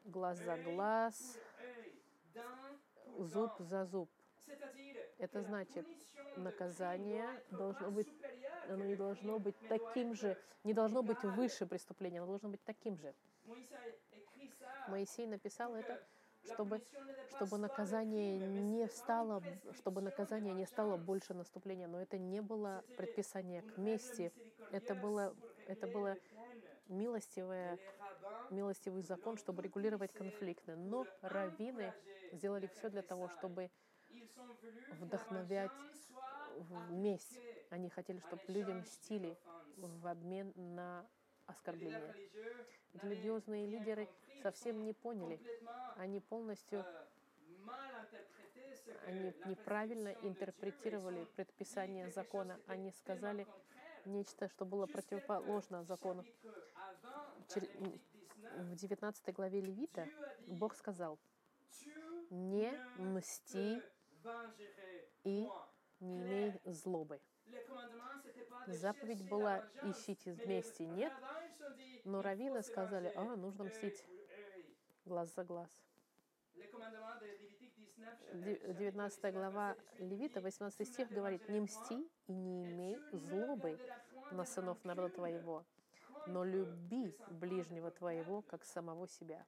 глаз 0.06 0.38
за 0.40 0.58
глаз, 0.58 1.38
зуб 3.18 3.52
за 3.60 3.86
зуб. 3.86 4.10
Это 5.20 5.42
значит, 5.42 5.86
наказание 6.38 7.26
должно 7.52 7.92
быть, 7.92 8.08
оно 8.70 8.86
не 8.86 8.96
должно 8.96 9.40
быть 9.40 9.56
таким 9.68 10.14
же, 10.14 10.38
не 10.64 10.74
должно 10.74 11.02
быть 11.04 11.22
выше 11.24 11.66
преступления, 11.66 12.20
оно 12.20 12.28
должно 12.28 12.50
быть 12.50 12.64
таким 12.64 12.98
же. 12.98 13.14
Моисей 14.88 15.28
написал 15.28 15.76
это, 15.76 16.00
чтобы, 16.46 16.82
чтобы 17.30 17.58
наказание 17.58 18.38
не 18.38 18.88
стало, 18.88 19.42
чтобы 19.78 20.02
наказание 20.02 20.54
не 20.54 20.66
стало 20.66 20.98
больше 20.98 21.34
наступления. 21.34 21.88
Но 21.88 22.02
это 22.02 22.18
не 22.18 22.42
было 22.42 22.84
предписание 22.98 23.62
к 23.62 23.78
мести. 23.78 24.32
Это 24.72 24.96
было, 24.96 25.34
это 25.68 25.88
было 25.88 26.18
милостивое, 26.88 27.80
милостивый 28.50 29.02
закон, 29.02 29.38
чтобы 29.38 29.62
регулировать 29.62 30.14
конфликты. 30.14 30.76
Но 30.76 31.06
раввины 31.22 31.94
сделали 32.32 32.68
все 32.68 32.90
для 32.90 33.02
того, 33.02 33.30
чтобы 33.30 33.70
вдохновять 35.00 35.72
в 36.58 36.92
месть. 36.92 37.40
Они 37.70 37.90
хотели, 37.90 38.20
чтобы 38.20 38.42
люди 38.48 38.72
мстили 38.72 39.38
в 39.78 40.08
обмен 40.08 40.54
на 40.56 41.06
оскорбления. 41.48 42.16
Религиозные 42.94 43.66
лидеры 43.66 44.08
совсем 44.42 44.84
не 44.84 44.94
поняли. 44.94 45.40
Они 45.98 46.20
полностью 46.20 46.86
они 49.06 49.34
неправильно 49.46 50.10
интерпретировали 50.22 51.26
предписание 51.36 52.10
закона. 52.10 52.60
Они 52.68 52.92
сказали 52.92 53.48
нечто, 54.06 54.48
что 54.50 54.66
было 54.66 54.86
противоположно 54.86 55.84
закону. 55.84 56.24
В 58.58 58.76
19 58.76 59.34
главе 59.34 59.62
Левита 59.62 60.08
Бог 60.48 60.76
сказал, 60.76 61.20
не 62.30 62.72
мсти 62.98 63.82
и 65.24 65.50
не 66.00 66.44
имей 66.44 66.62
злобы. 66.66 67.20
Заповедь 68.68 69.28
была 69.28 69.64
«ищите 69.84 70.34
вместе». 70.34 70.86
Нет, 70.86 71.14
но 72.06 72.22
раввины 72.22 72.62
сказали, 72.64 73.12
а, 73.16 73.36
нужно 73.36 73.66
мстить 73.66 74.06
глаз 75.06 75.34
за 75.34 75.44
глаз. 75.44 75.70
19 78.34 79.34
глава 79.34 79.76
Левита, 79.98 80.42
18 80.42 80.88
стих 80.88 81.10
говорит, 81.10 81.48
«Не 81.50 81.62
мсти 81.62 82.10
и 82.28 82.34
не 82.34 82.66
имей 82.66 82.98
злобы 83.12 83.80
на 84.32 84.46
сынов 84.46 84.84
народа 84.84 85.16
твоего, 85.16 85.66
но 86.28 86.44
люби 86.44 87.16
ближнего 87.30 87.92
твоего, 87.92 88.42
как 88.44 88.64
самого 88.64 89.08
себя. 89.08 89.46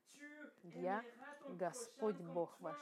Я 0.63 1.03
Господь 1.49 2.17
Бог 2.17 2.59
ваш». 2.59 2.77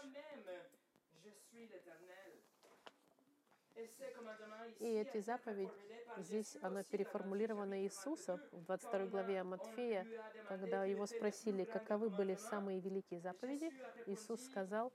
И 4.79 4.85
эти 4.85 5.19
заповеди, 5.19 5.71
здесь 6.17 6.57
она 6.61 6.83
переформулирована 6.83 7.83
Иисусом 7.83 8.39
в 8.51 8.63
22 8.65 9.07
главе 9.07 9.43
Матфея, 9.43 10.05
когда 10.47 10.85
его 10.85 11.05
спросили, 11.05 11.63
каковы 11.63 12.09
были 12.09 12.35
самые 12.35 12.79
великие 12.79 13.19
заповеди, 13.19 13.71
Иисус 14.05 14.45
сказал, 14.45 14.93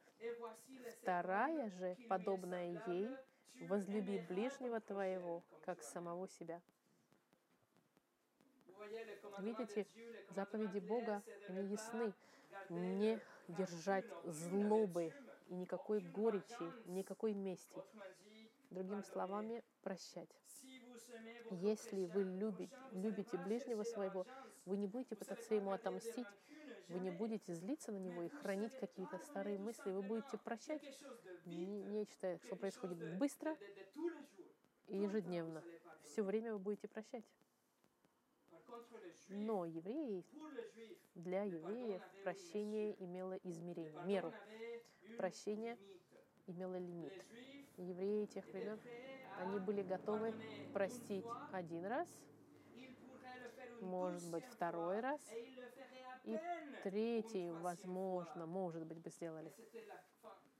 вторая 1.01 1.71
же, 1.71 1.97
подобная 2.09 2.81
ей, 2.87 3.09
возлюби 3.63 4.19
ближнего 4.19 4.81
твоего, 4.81 5.43
как 5.65 5.83
самого 5.83 6.29
себя. 6.29 6.61
Видите, 9.39 9.87
заповеди 10.35 10.79
Бога, 10.79 11.23
они 11.49 11.69
ясны. 11.69 12.13
Не 12.71 13.21
держать 13.49 14.05
злобы 14.25 15.13
и 15.49 15.55
никакой 15.55 16.01
горечи, 16.01 16.73
никакой 16.87 17.33
мести. 17.33 17.83
Другими 18.71 19.03
словами, 19.03 19.63
прощать. 19.83 20.29
Если 21.51 22.05
вы 22.05 22.25
любите, 22.25 22.77
любите 22.93 23.39
ближнего 23.39 23.83
своего, 23.85 24.27
вы 24.67 24.77
не 24.77 24.87
будете 24.87 25.17
пытаться 25.17 25.55
ему 25.55 25.71
отомстить, 25.71 26.27
вы 26.89 27.01
не 27.01 27.11
будете 27.11 27.55
злиться 27.55 27.93
на 27.93 27.99
него 27.99 28.23
и 28.23 28.29
хранить 28.29 28.77
какие-то 28.79 29.19
старые 29.19 29.59
мысли, 29.59 29.91
вы 29.91 30.03
будете 30.03 30.37
прощать 30.39 30.83
нечто, 31.47 32.39
что 32.45 32.57
происходит 32.57 33.19
быстро 33.19 33.57
и 34.89 34.99
ежедневно. 34.99 35.63
Все 36.05 36.23
время 36.23 36.53
вы 36.53 36.59
будете 36.59 36.89
прощать. 36.89 37.25
Но 39.29 39.65
евреи, 39.65 40.25
для 41.15 41.43
евреев 41.43 42.03
прощение 42.25 43.03
имело 43.03 43.35
измерение, 43.45 44.03
меру. 44.05 44.33
Прощение 45.17 45.79
имело 46.47 46.79
лимит 46.79 47.13
евреи 47.77 48.27
тех 48.27 48.45
времен, 48.47 48.79
они 49.39 49.59
были 49.61 49.83
готовы 49.83 50.35
простить 50.73 51.25
один 51.53 51.85
раз, 51.87 52.09
может 53.81 54.29
быть, 54.31 54.45
второй 54.47 55.01
раз, 55.01 55.21
и 56.25 56.39
третий, 56.83 57.51
возможно, 57.51 58.47
может 58.47 58.85
быть, 58.85 58.99
бы 58.99 59.11
сделали. 59.11 59.53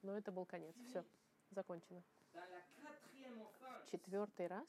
Но 0.01 0.17
это 0.17 0.31
был 0.31 0.45
конец. 0.45 0.75
Все, 0.87 1.03
закончено. 1.51 2.01
Четвертый 3.91 4.47
раз 4.47 4.67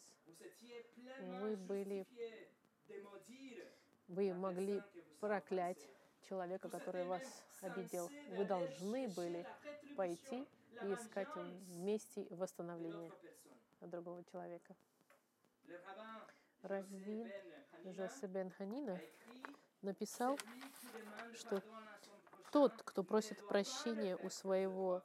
вы 1.21 1.57
были, 1.57 2.07
вы 4.09 4.35
могли 4.35 4.83
проклять 5.21 5.79
человека, 6.29 6.69
который 6.69 7.05
вас 7.05 7.23
обидел. 7.63 8.11
Вы 8.37 8.45
должны 8.45 9.09
были 9.09 9.47
пойти 9.97 10.47
и 10.83 10.95
искать 10.95 11.29
вместе 11.37 12.27
восстановление 12.31 13.13
другого 13.81 14.25
человека. 14.25 14.75
Раввин 16.63 17.31
Жосе 17.85 18.27
Бен 18.27 18.51
Ханина 18.51 19.01
написал, 19.83 20.39
что 21.35 21.63
тот, 22.53 22.83
кто 22.83 23.03
просит 23.03 23.47
прощения 23.47 24.17
у 24.17 24.29
своего, 24.29 25.03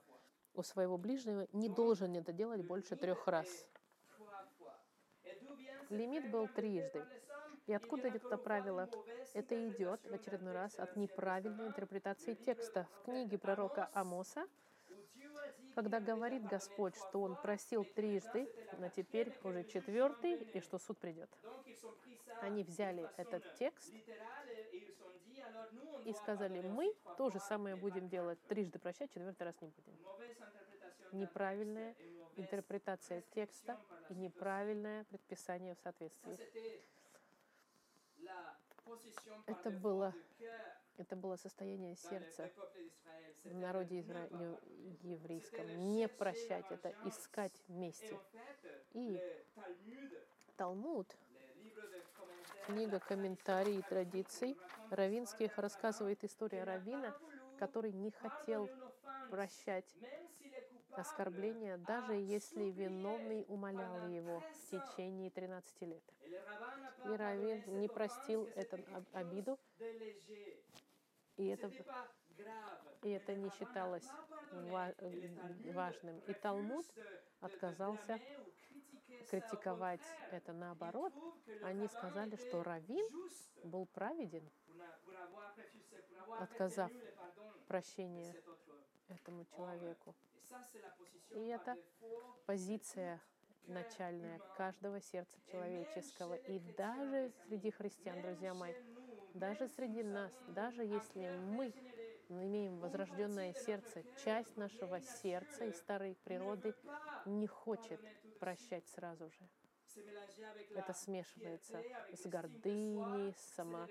у 0.53 0.63
своего 0.63 0.97
ближнего, 0.97 1.47
не 1.53 1.69
должен 1.69 2.15
это 2.15 2.33
делать 2.33 2.65
больше 2.65 2.95
трех 2.95 3.27
раз. 3.27 3.47
Лимит 5.89 6.29
был 6.31 6.47
трижды. 6.47 7.05
И 7.67 7.73
откуда 7.73 8.07
это 8.09 8.37
правило? 8.37 8.89
Это 9.33 9.67
идет 9.69 10.01
в 10.05 10.13
очередной 10.13 10.53
раз 10.53 10.77
от 10.77 10.95
неправильной 10.95 11.67
интерпретации 11.67 12.35
текста. 12.35 12.87
В 13.01 13.05
книге 13.05 13.37
пророка 13.37 13.89
Амоса 13.93 14.47
когда 15.73 15.99
говорит 15.99 16.45
Господь, 16.45 16.95
что 16.95 17.21
Он 17.21 17.35
просил 17.35 17.83
трижды, 17.83 18.49
но 18.77 18.89
теперь 18.89 19.37
уже 19.43 19.63
четвертый, 19.65 20.35
и 20.35 20.61
что 20.61 20.79
суд 20.79 20.97
придет. 20.97 21.29
Они 22.41 22.63
взяли 22.63 23.09
этот 23.17 23.43
текст 23.55 23.93
и 26.05 26.13
сказали, 26.13 26.61
мы 26.61 26.95
то 27.17 27.29
же 27.29 27.39
самое 27.39 27.75
будем 27.75 28.07
делать, 28.07 28.39
трижды 28.47 28.79
прощать, 28.79 29.11
четвертый 29.11 29.43
раз 29.43 29.61
не 29.61 29.67
будем. 29.67 29.93
Неправильная 31.11 31.95
интерпретация 32.37 33.21
текста 33.33 33.77
и 34.09 34.13
неправильное 34.15 35.03
предписание 35.05 35.75
в 35.75 35.79
соответствии. 35.79 36.37
Это 39.47 39.71
было, 39.71 40.13
это 40.97 41.15
было 41.15 41.35
состояние 41.35 41.95
сердца 41.95 42.51
в 43.43 43.53
народе 43.53 43.99
изра... 43.99 44.27
еврейском. 45.01 45.65
Не 45.91 46.07
прощать 46.07 46.65
это, 46.69 46.93
искать 47.05 47.53
вместе. 47.67 48.19
И 48.93 49.21
Талмуд, 50.55 51.15
книга 52.65 52.99
комментарий 52.99 53.79
и 53.79 53.81
традиций 53.81 54.55
равинских, 54.89 55.57
рассказывает 55.57 56.23
историю 56.23 56.65
равина, 56.65 57.15
который 57.57 57.91
не 57.91 58.11
хотел 58.11 58.69
прощать 59.29 59.93
оскорбления, 60.97 61.77
даже 61.77 62.13
если 62.13 62.71
виновный 62.71 63.45
умолял 63.47 64.07
его 64.07 64.39
в 64.39 64.69
течение 64.69 65.29
13 65.29 65.81
лет. 65.81 66.03
И 67.05 67.09
Равин 67.09 67.63
не 67.79 67.87
простил 67.87 68.49
эту 68.55 68.79
обиду, 69.13 69.59
и 71.37 71.47
это 71.47 71.71
и 73.03 73.09
это 73.11 73.35
не 73.35 73.49
считалось 73.51 74.07
важным. 75.73 76.19
И 76.27 76.33
Талмуд 76.33 76.85
отказался 77.39 78.19
критиковать 79.29 80.01
это 80.31 80.53
наоборот. 80.53 81.13
Они 81.63 81.87
сказали, 81.87 82.35
что 82.35 82.63
Равин 82.63 83.05
был 83.63 83.85
праведен, 83.87 84.49
отказав 86.39 86.91
прощения 87.67 88.35
этому 89.07 89.45
человеку. 89.45 90.15
И 91.31 91.47
это 91.47 91.77
позиция 92.45 93.21
начальная 93.67 94.39
каждого 94.57 95.01
сердца 95.01 95.37
человеческого. 95.51 96.35
И 96.35 96.59
даже 96.77 97.31
среди 97.47 97.71
христиан, 97.71 98.21
друзья 98.21 98.53
мои, 98.53 98.73
даже 99.33 99.67
среди 99.67 100.03
нас, 100.03 100.31
даже 100.47 100.83
если 100.83 101.37
мы 101.37 101.73
имеем 102.29 102.79
возрожденное 102.79 103.53
сердце, 103.53 104.03
часть 104.23 104.55
нашего 104.57 105.01
сердца 105.01 105.65
и 105.65 105.73
старой 105.73 106.15
природы 106.23 106.73
не 107.25 107.47
хочет 107.47 107.99
прощать 108.39 108.87
сразу 108.87 109.29
же. 109.29 109.49
Это 110.75 110.93
смешивается 110.93 111.81
с 112.11 112.25
гордыней, 112.25 113.33
с 113.33 113.55
само, 113.55 113.87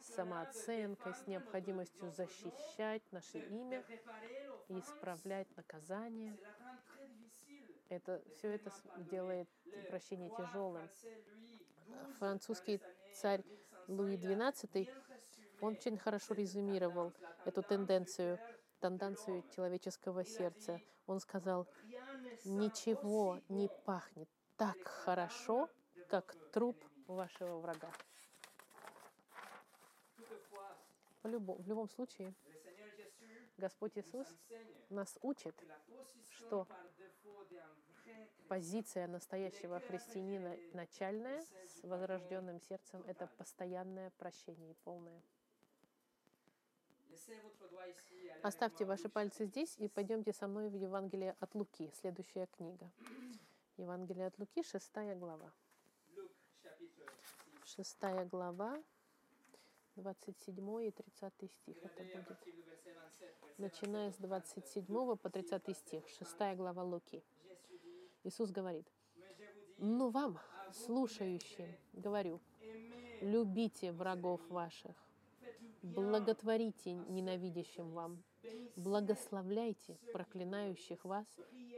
самооценкой, 0.00 1.14
с 1.14 1.26
необходимостью 1.26 2.10
защищать 2.12 3.02
наше 3.10 3.38
имя 3.38 3.84
и 4.68 4.80
исправлять 4.80 5.48
наказание. 5.56 6.36
Это, 7.88 8.22
все 8.36 8.54
это 8.54 8.70
делает 9.10 9.48
прощение 9.88 10.30
тяжелым. 10.36 10.88
Французский 12.18 12.80
царь 13.12 13.42
Луи 13.86 14.16
XII, 14.16 14.88
он 15.60 15.72
очень 15.72 15.98
хорошо 15.98 16.34
резюмировал 16.34 17.12
эту 17.44 17.62
тенденцию, 17.62 18.38
тенденцию 18.80 19.44
человеческого 19.54 20.24
сердца. 20.24 20.80
Он 21.06 21.20
сказал, 21.20 21.66
ничего 22.44 23.40
не 23.48 23.68
пахнет 23.84 24.28
так 24.56 24.76
хорошо, 24.86 25.70
как 26.08 26.34
труп 26.52 26.76
вашего 27.06 27.58
врага. 27.58 27.90
В 31.22 31.28
любом, 31.28 31.62
в 31.62 31.66
любом 31.66 31.88
случае, 31.88 32.34
Господь 33.58 33.98
Иисус 33.98 34.28
нас 34.88 35.18
учит, 35.20 35.54
что 36.30 36.66
позиция 38.48 39.08
настоящего 39.08 39.80
христианина 39.80 40.56
начальная 40.72 41.42
с 41.42 41.82
возрожденным 41.82 42.60
сердцем— 42.60 43.02
это 43.06 43.26
постоянное 43.36 44.10
прощение 44.10 44.70
и 44.70 44.74
полное. 44.84 45.20
Оставьте 48.42 48.84
ваши 48.84 49.08
пальцы 49.08 49.46
здесь 49.46 49.76
и 49.78 49.88
пойдемте 49.88 50.32
со 50.32 50.46
мной 50.46 50.68
в 50.68 50.74
Евангелие 50.74 51.36
от 51.40 51.54
Луки, 51.56 51.90
следующая 52.00 52.46
книга. 52.46 52.88
Евангелие 53.76 54.28
от 54.28 54.38
Луки, 54.38 54.62
шестая 54.62 55.16
глава. 55.16 55.52
Шестая 57.64 58.24
глава, 58.24 58.80
27 59.98 60.86
и 60.86 60.90
30 60.92 61.50
стих. 61.52 61.76
Это 61.82 62.04
будет. 62.04 62.38
Начиная 63.58 64.12
с 64.12 64.16
27 64.16 65.16
по 65.16 65.30
30 65.30 65.76
стих. 65.76 66.08
Шестая 66.08 66.54
глава 66.54 66.84
Луки. 66.84 67.22
Иисус 68.22 68.50
говорит, 68.50 68.86
«Ну 69.78 70.10
вам, 70.10 70.38
слушающим, 70.72 71.66
говорю, 71.92 72.40
любите 73.20 73.90
врагов 73.92 74.40
ваших, 74.48 74.96
благотворите 75.82 76.92
ненавидящим 76.92 77.90
вам, 77.90 78.22
благословляйте 78.76 79.98
проклинающих 80.12 81.04
вас 81.04 81.26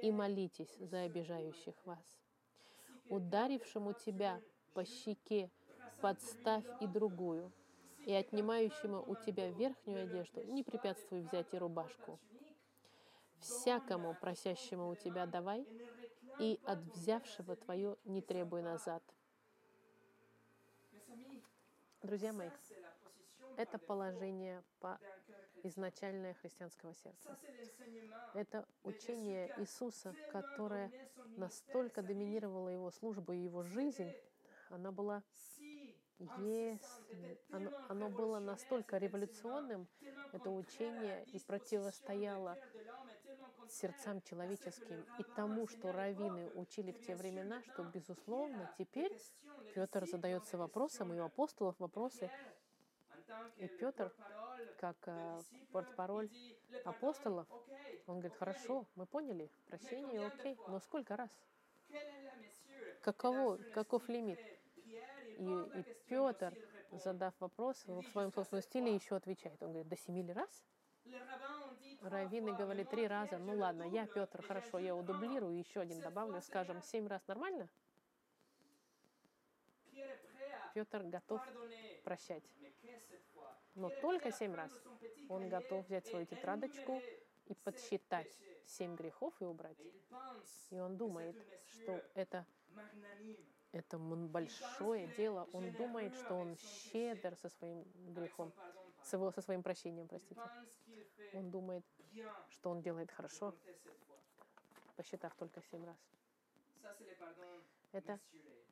и 0.02 0.12
молитесь 0.12 0.76
за 0.78 1.02
обижающих 1.02 1.74
вас. 1.86 2.20
Ударившему 3.08 3.94
тебя 3.94 4.40
по 4.74 4.84
щеке 4.84 5.50
подставь 6.00 6.64
и 6.80 6.86
другую, 6.86 7.52
и 8.06 8.12
отнимающему 8.12 9.02
у 9.06 9.14
тебя 9.14 9.50
верхнюю 9.50 10.04
одежду 10.04 10.42
не 10.44 10.62
препятствуй 10.62 11.22
взять 11.22 11.52
и 11.52 11.58
рубашку. 11.58 12.18
Всякому 13.40 14.14
просящему 14.14 14.90
у 14.90 14.94
тебя 14.94 15.26
давай, 15.26 15.66
и 16.38 16.60
от 16.64 16.78
взявшего 16.94 17.56
твое 17.56 17.96
не 18.04 18.22
требуй 18.22 18.62
назад. 18.62 19.02
Друзья 22.02 22.32
мои, 22.32 22.50
это 23.56 23.78
положение 23.78 24.62
по 24.80 24.98
изначальное 25.62 26.34
христианского 26.34 26.94
сердца. 26.94 27.38
Это 28.34 28.66
учение 28.84 29.52
Иисуса, 29.58 30.14
которое 30.32 30.90
настолько 31.36 32.02
доминировало 32.02 32.68
его 32.68 32.90
службу 32.90 33.32
и 33.32 33.38
его 33.38 33.62
жизнь, 33.62 34.12
она 34.70 34.92
была 34.92 35.22
если 36.38 37.38
оно, 37.50 37.70
оно 37.88 38.08
было 38.08 38.38
настолько 38.38 38.98
революционным, 38.98 39.88
это 40.32 40.50
учение, 40.50 41.24
и 41.32 41.38
противостояло 41.38 42.58
сердцам 43.68 44.20
человеческим 44.22 45.04
и 45.18 45.22
тому, 45.22 45.66
что 45.66 45.92
раввины 45.92 46.50
учили 46.54 46.92
в 46.92 47.00
те 47.06 47.16
времена, 47.16 47.62
что, 47.62 47.84
безусловно, 47.84 48.70
теперь 48.78 49.16
Петр 49.74 50.06
задается 50.06 50.58
вопросом, 50.58 51.12
и 51.12 51.18
у 51.18 51.24
апостолов 51.24 51.78
вопросы. 51.78 52.30
И 53.56 53.68
Петр, 53.68 54.12
как 54.78 54.96
э, 55.06 55.40
портпароль 55.70 56.28
апостолов, 56.84 57.46
он 58.06 58.18
говорит, 58.18 58.36
хорошо, 58.36 58.86
мы 58.96 59.06
поняли, 59.06 59.50
прощение, 59.68 60.26
окей, 60.26 60.58
но 60.66 60.80
сколько 60.80 61.16
раз? 61.16 61.30
Каково, 63.02 63.58
каков 63.72 64.08
лимит? 64.08 64.38
И, 65.40 65.44
и 65.44 65.82
Петр, 66.06 66.54
задав 66.92 67.32
вопрос, 67.40 67.82
в 67.86 68.02
своем 68.12 68.30
собственном 68.30 68.62
стиле 68.62 68.94
еще 68.94 69.16
отвечает. 69.16 69.62
Он 69.62 69.70
говорит, 69.70 69.88
до 69.88 69.96
семи 69.96 70.22
раз? 70.32 70.64
Раввины 72.02 72.54
говорили 72.54 72.84
три 72.84 73.06
раза. 73.06 73.38
Ну 73.38 73.56
ладно, 73.56 73.84
я, 73.84 74.06
Петр, 74.06 74.42
хорошо, 74.42 74.78
я 74.78 74.94
удублирую, 74.94 75.56
еще 75.56 75.80
один 75.80 76.00
добавлю, 76.00 76.42
скажем, 76.42 76.82
семь 76.82 77.08
раз 77.08 77.26
нормально? 77.26 77.70
Петр 80.74 81.02
готов 81.04 81.40
прощать. 82.04 82.44
Но 83.74 83.88
только 83.88 84.32
семь 84.32 84.54
раз. 84.54 84.70
Он 85.30 85.48
готов 85.48 85.86
взять 85.86 86.06
свою 86.06 86.26
тетрадочку 86.26 87.00
и 87.46 87.54
подсчитать 87.54 88.38
семь 88.66 88.94
грехов 88.94 89.32
и 89.40 89.44
убрать. 89.44 89.78
И 90.68 90.78
он 90.78 90.98
думает, 90.98 91.34
что 91.64 92.02
это, 92.14 92.44
это 93.72 93.98
большое 93.98 95.06
дело. 95.16 95.48
Он 95.52 95.72
думает, 95.72 96.14
что 96.14 96.34
он 96.34 96.56
щедр 96.56 97.36
со 97.36 97.48
своим 97.48 97.84
грехом, 98.14 98.52
со, 99.02 99.16
его, 99.16 99.30
со 99.32 99.40
своим 99.42 99.62
прощением, 99.62 100.08
простите. 100.08 100.40
Он 101.32 101.50
думает, 101.50 101.84
что 102.48 102.70
он 102.70 102.82
делает 102.82 103.10
хорошо, 103.10 103.54
посчитав 104.96 105.34
только 105.36 105.62
семь 105.70 105.84
раз. 105.84 105.98
Это 107.92 108.18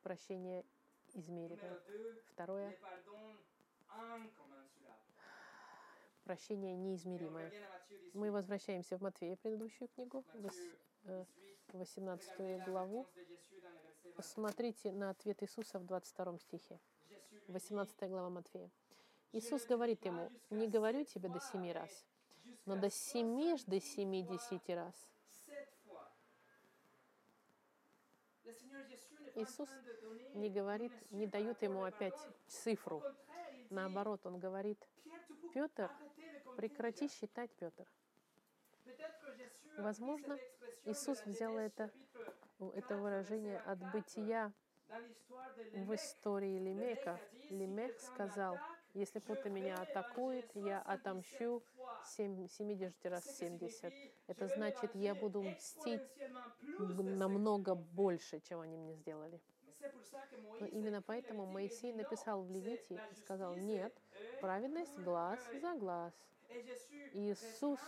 прощение 0.03 0.65
измеренное. 1.15 1.81
Второе 2.33 2.77
прощение 6.25 6.77
неизмеримое. 6.77 7.51
Мы 8.13 8.31
возвращаемся 8.31 8.99
в 8.99 9.01
Матфея, 9.01 9.37
предыдущую 9.37 9.89
книгу, 9.89 10.25
18 11.73 12.31
э, 12.39 12.65
главу. 12.67 13.07
Посмотрите 14.17 14.93
на 14.93 15.11
ответ 15.11 15.43
Иисуса 15.43 15.79
в 15.79 15.85
22 15.85 16.39
стихе. 16.39 16.81
18 17.49 18.09
глава 18.09 18.31
Матфея. 18.31 18.71
Иисус 19.33 19.65
говорит 19.67 20.05
ему, 20.05 20.31
не 20.51 20.69
говорю 20.69 21.05
тебе 21.05 21.29
до 21.29 21.41
семи 21.41 21.73
раз, 21.73 21.91
но 22.67 22.77
до 22.77 22.91
семи 22.91 23.57
ж 23.57 23.65
до 23.65 23.81
семидесяти 23.81 24.73
раз. 24.73 24.95
Иисус 29.35 29.69
не 30.35 30.51
говорит, 30.51 30.93
не 31.11 31.27
дает 31.27 31.63
ему 31.63 31.85
опять 31.85 32.19
цифру. 32.47 33.03
Наоборот, 33.71 34.27
он 34.27 34.39
говорит, 34.39 34.79
Петр, 35.53 35.91
прекрати 36.57 37.09
считать, 37.09 37.51
Петр. 37.53 37.87
Возможно, 39.79 40.39
Иисус 40.85 41.25
взял 41.25 41.57
это, 41.57 41.91
это 42.75 42.97
выражение 42.97 43.59
от 43.61 43.79
бытия 43.93 44.53
в 45.75 45.95
истории 45.95 46.59
Лемека. 46.59 47.21
Лемех 47.51 47.99
сказал, 48.01 48.59
если 48.95 49.21
кто-то 49.21 49.51
меня 49.51 49.77
атакует, 49.77 50.51
я 50.55 50.81
отомщу 50.81 51.63
70 52.05 53.07
раз 53.07 53.25
70. 53.39 53.93
Это 54.27 54.49
значит, 54.49 54.95
я 54.95 55.15
буду 55.15 55.43
мстить 55.43 56.03
намного 56.79 57.75
больше, 57.75 58.41
чем 58.41 58.61
они 58.61 58.77
мне 58.77 58.95
сделали. 58.95 59.41
Но 60.61 60.67
именно 60.67 61.03
поэтому 61.03 61.47
Моисей 61.47 61.93
написал 61.93 62.43
в 62.43 62.51
Левите 62.51 63.01
и 63.13 63.15
сказал, 63.15 63.55
нет, 63.57 63.95
праведность 64.41 64.99
глаз 64.99 65.39
за 65.61 65.75
глаз. 65.75 66.13
Иисус 67.13 67.79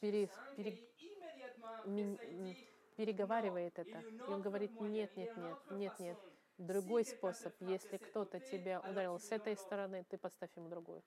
пере, 0.00 0.28
пере, 0.56 0.78
переговаривает 2.96 3.78
это. 3.78 4.00
И 4.00 4.30
он 4.30 4.42
говорит, 4.42 4.80
нет, 4.80 5.16
нет, 5.16 5.36
нет, 5.36 5.58
нет, 5.70 5.98
нет. 5.98 6.18
Другой 6.58 7.04
способ. 7.04 7.54
Если 7.60 7.98
кто-то 7.98 8.40
тебя 8.40 8.80
ударил 8.80 9.18
с 9.18 9.30
этой 9.30 9.56
стороны, 9.56 10.04
ты 10.08 10.16
подставь 10.16 10.50
ему 10.56 10.68
другую. 10.68 11.02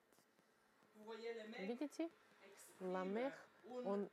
Видите? 1.58 2.08
Ламех, 2.78 3.34
он, 3.84 4.08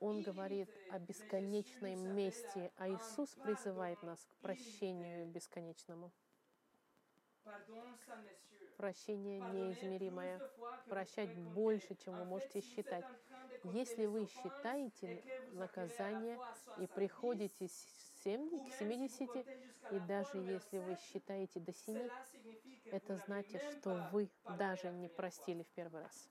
он 0.00 0.22
говорит 0.22 0.68
о 0.90 0.98
бесконечной 0.98 1.96
мести, 1.96 2.70
а 2.76 2.88
Иисус 2.88 3.30
призывает 3.42 4.02
нас 4.02 4.24
к 4.24 4.34
прощению 4.42 5.26
бесконечному. 5.26 6.12
Прощение 8.76 9.40
неизмеримое. 9.40 10.40
Прощать 10.88 11.34
больше, 11.34 11.94
чем 11.96 12.16
вы 12.16 12.24
можете 12.24 12.60
считать. 12.60 13.04
Если 13.64 14.06
вы 14.06 14.26
считаете 14.26 15.22
наказание 15.52 16.38
и 16.78 16.86
приходите 16.86 17.68
7, 18.24 18.68
к 18.68 18.72
70, 18.74 19.30
и 19.92 19.98
даже 20.00 20.38
если 20.38 20.78
вы 20.78 20.96
считаете 20.96 21.60
до 21.60 21.72
7, 21.72 22.08
это 22.86 23.16
значит, 23.26 23.62
что 23.78 24.08
вы 24.12 24.28
даже 24.58 24.90
не 24.90 25.08
простили 25.08 25.62
в 25.62 25.68
первый 25.68 26.02
раз. 26.02 26.28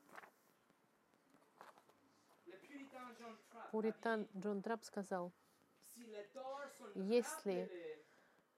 Пуритан 3.71 4.27
Джон 4.37 4.61
Трап 4.61 4.83
сказал, 4.83 5.31
если, 6.95 7.69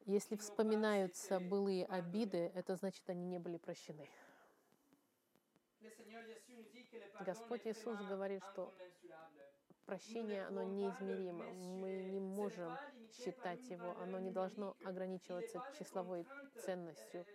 если 0.05 0.35
вспоминаются 0.35 1.39
былые 1.39 1.85
обиды, 1.85 2.51
это 2.55 2.75
значит, 2.75 3.07
они 3.07 3.25
не 3.25 3.37
были 3.37 3.57
прощены. 3.57 4.07
Господь 7.21 7.65
Иисус 7.65 7.99
говорит, 8.01 8.43
что 8.53 8.73
прощение, 9.85 10.45
оно 10.45 10.63
неизмеримо. 10.63 11.45
Мы 11.53 12.03
не 12.03 12.19
можем 12.19 12.77
считать 13.11 13.61
его, 13.69 13.95
оно 14.01 14.19
не 14.19 14.31
должно 14.31 14.75
ограничиваться 14.83 15.61
числовой 15.77 16.25
ценностью. 16.65 17.25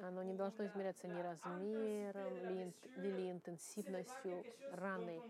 Оно 0.00 0.22
не 0.22 0.34
должно 0.34 0.66
измеряться 0.66 1.06
ни 1.06 1.20
размером, 1.20 2.34
или 2.96 3.30
интенсивностью 3.30 4.44
раны. 4.72 5.22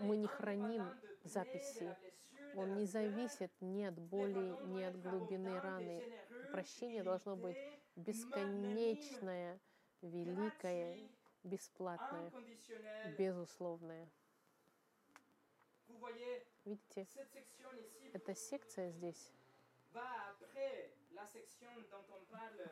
Мы 0.00 0.16
не 0.16 0.26
храним 0.26 0.88
записи. 1.24 1.94
Он 2.56 2.76
не 2.76 2.86
зависит 2.86 3.50
ни 3.60 3.82
от 3.82 3.98
боли, 3.98 4.56
ни 4.66 4.82
от 4.82 5.00
глубины 5.00 5.60
раны. 5.60 6.02
Прощение 6.52 7.02
должно 7.02 7.36
быть 7.36 7.56
бесконечное, 7.96 9.58
великое, 10.08 10.98
бесплатное, 11.42 12.30
безусловное. 13.18 14.08
Видите, 16.64 17.06
эта 18.12 18.34
секция 18.34 18.90
здесь 18.90 19.32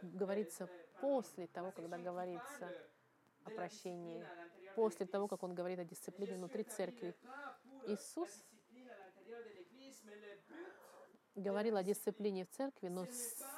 говорится 0.03 0.69
после 1.01 1.47
того, 1.47 1.73
когда 1.73 1.99
говорится 1.99 2.73
о 3.45 3.51
прощении, 3.51 4.25
после 4.75 5.07
того, 5.07 5.29
как 5.29 5.43
он 5.43 5.55
говорит 5.55 5.79
о 5.79 5.85
дисциплине 5.85 6.37
внутри 6.37 6.65
церкви. 6.65 7.15
Иисус 7.87 8.45
говорил 11.35 11.77
о 11.77 11.83
дисциплине 11.83 12.45
в 12.45 12.51
церкви, 12.51 12.89
но, 12.89 13.07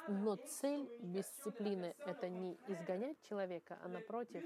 но 0.07 0.35
цель 0.35 0.89
дисциплины— 0.99 1.95
это 2.05 2.29
не 2.29 2.57
изгонять 2.67 3.17
человека, 3.23 3.77
а 3.83 3.87
напротив, 3.87 4.43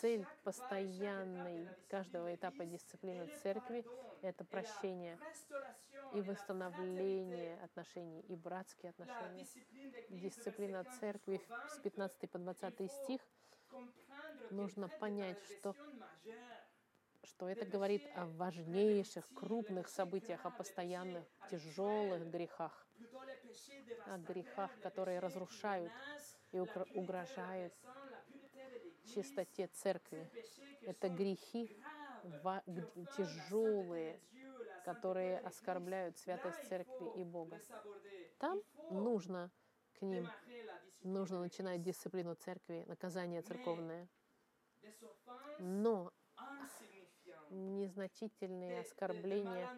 цель 0.00 0.26
постоянной 0.44 1.68
каждого 1.88 2.34
этапа 2.34 2.64
дисциплины 2.64 3.26
церкви— 3.42 3.84
это 4.22 4.44
прощение 4.44 5.18
и 6.14 6.20
восстановление 6.20 7.58
отношений, 7.62 8.20
и 8.28 8.36
братские 8.36 8.90
отношения. 8.90 9.46
Дисциплина 10.10 10.84
церкви 11.00 11.40
с 11.68 11.78
15 11.78 12.30
по 12.30 12.38
20 12.38 12.92
стих 12.92 13.20
нужно 14.50 14.88
понять, 14.88 15.38
что 15.58 15.74
что 17.36 17.50
это 17.50 17.66
говорит 17.66 18.00
о 18.14 18.24
важнейших, 18.24 19.28
крупных 19.34 19.88
событиях, 19.88 20.40
о 20.46 20.50
постоянных, 20.50 21.22
тяжелых 21.50 22.30
грехах, 22.30 22.86
о 24.06 24.16
грехах, 24.16 24.70
которые 24.80 25.18
разрушают 25.18 25.92
и 26.52 26.60
угрожают 26.60 27.74
чистоте 29.04 29.66
церкви. 29.66 30.26
Это 30.86 31.10
грехи 31.10 31.68
тяжелые, 33.18 34.18
которые 34.86 35.38
оскорбляют 35.40 36.16
святость 36.16 36.66
церкви 36.70 37.20
и 37.20 37.24
Бога. 37.24 37.60
Там 38.38 38.62
нужно 38.88 39.50
к 39.98 40.02
ним, 40.02 40.26
нужно 41.02 41.40
начинать 41.40 41.82
дисциплину 41.82 42.34
церкви, 42.34 42.86
наказание 42.88 43.42
церковное. 43.42 44.08
Но 45.58 46.10
незначительные 47.50 48.80
оскорбления, 48.80 49.68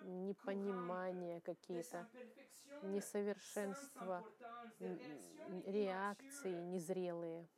непонимания 0.00 1.40
какие-то, 1.40 2.06
несовершенства, 2.82 4.24
реакции 5.66 6.52
незрелые. 6.52 7.48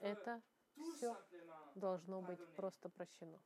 Это 0.00 0.42
все 0.76 1.16
должно 1.74 2.22
быть 2.22 2.40
просто 2.56 2.88
прощено. 2.88 3.38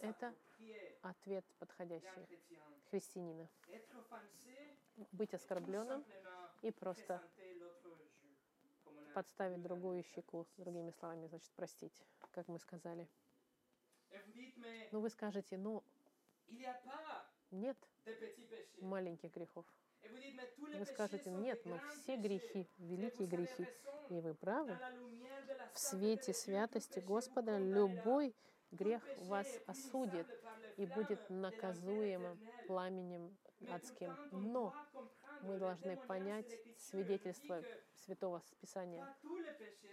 Это 0.00 0.34
ответ 1.02 1.44
подходящий 1.58 2.26
христианина. 2.90 3.48
Быть 5.12 5.34
оскорбленным 5.34 6.04
и 6.62 6.70
просто 6.70 7.22
подставить 9.12 9.62
другую 9.62 10.02
щеку, 10.02 10.46
другими 10.56 10.90
словами, 10.90 11.26
значит, 11.26 11.52
простить, 11.52 12.02
как 12.32 12.48
мы 12.48 12.58
сказали. 12.58 13.08
Ну, 14.92 15.00
вы 15.00 15.10
скажете, 15.10 15.56
ну, 15.56 15.82
нет 17.50 17.76
маленьких 18.80 19.32
грехов. 19.32 19.66
Вы 20.78 20.84
скажете, 20.86 21.30
нет, 21.30 21.64
но 21.64 21.78
все 21.90 22.16
грехи, 22.16 22.66
великие 22.78 23.28
грехи. 23.28 23.66
И 24.08 24.20
вы 24.20 24.34
правы. 24.34 24.78
В 25.72 25.78
свете 25.78 26.32
святости 26.32 26.98
Господа 27.00 27.58
любой 27.58 28.34
грех 28.72 29.02
вас 29.18 29.46
осудит 29.66 30.26
и 30.76 30.86
будет 30.86 31.28
наказуемым 31.28 32.38
пламенем 32.66 33.36
адским. 33.70 34.16
Но 34.32 34.74
мы 35.42 35.58
должны 35.58 35.96
понять 35.96 36.46
свидетельство 36.78 37.62
Святого 38.04 38.42
Писания, 38.60 39.06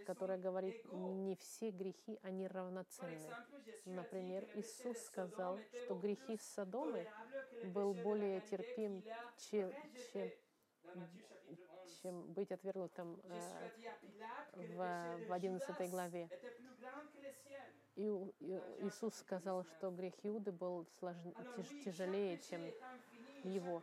которое 0.06 0.38
говорит, 0.38 0.76
не 0.92 1.36
все 1.36 1.72
грехи, 1.72 2.20
они 2.24 2.48
равноценны. 2.48 3.30
Например, 3.86 4.48
Иисус 4.54 4.98
сказал, 5.00 5.60
что 5.84 5.96
грехи 5.96 6.38
Содомы 6.38 7.08
был 7.64 7.94
более 7.94 8.42
терпим, 8.42 9.04
чем, 9.38 9.72
чем, 10.14 10.32
чем 12.02 12.34
быть 12.34 12.52
отвергнутым 12.52 13.20
э, 13.24 13.70
в, 14.54 15.28
в 15.28 15.34
11 15.34 15.90
главе. 15.90 16.30
И 17.96 18.08
Иисус 18.82 19.16
сказал, 19.16 19.64
что 19.64 19.90
грех 19.90 20.14
Иуды 20.24 20.52
был 20.52 20.86
сложнее, 21.00 21.34
тяжелее, 21.84 22.38
чем 22.38 22.62
его. 23.44 23.82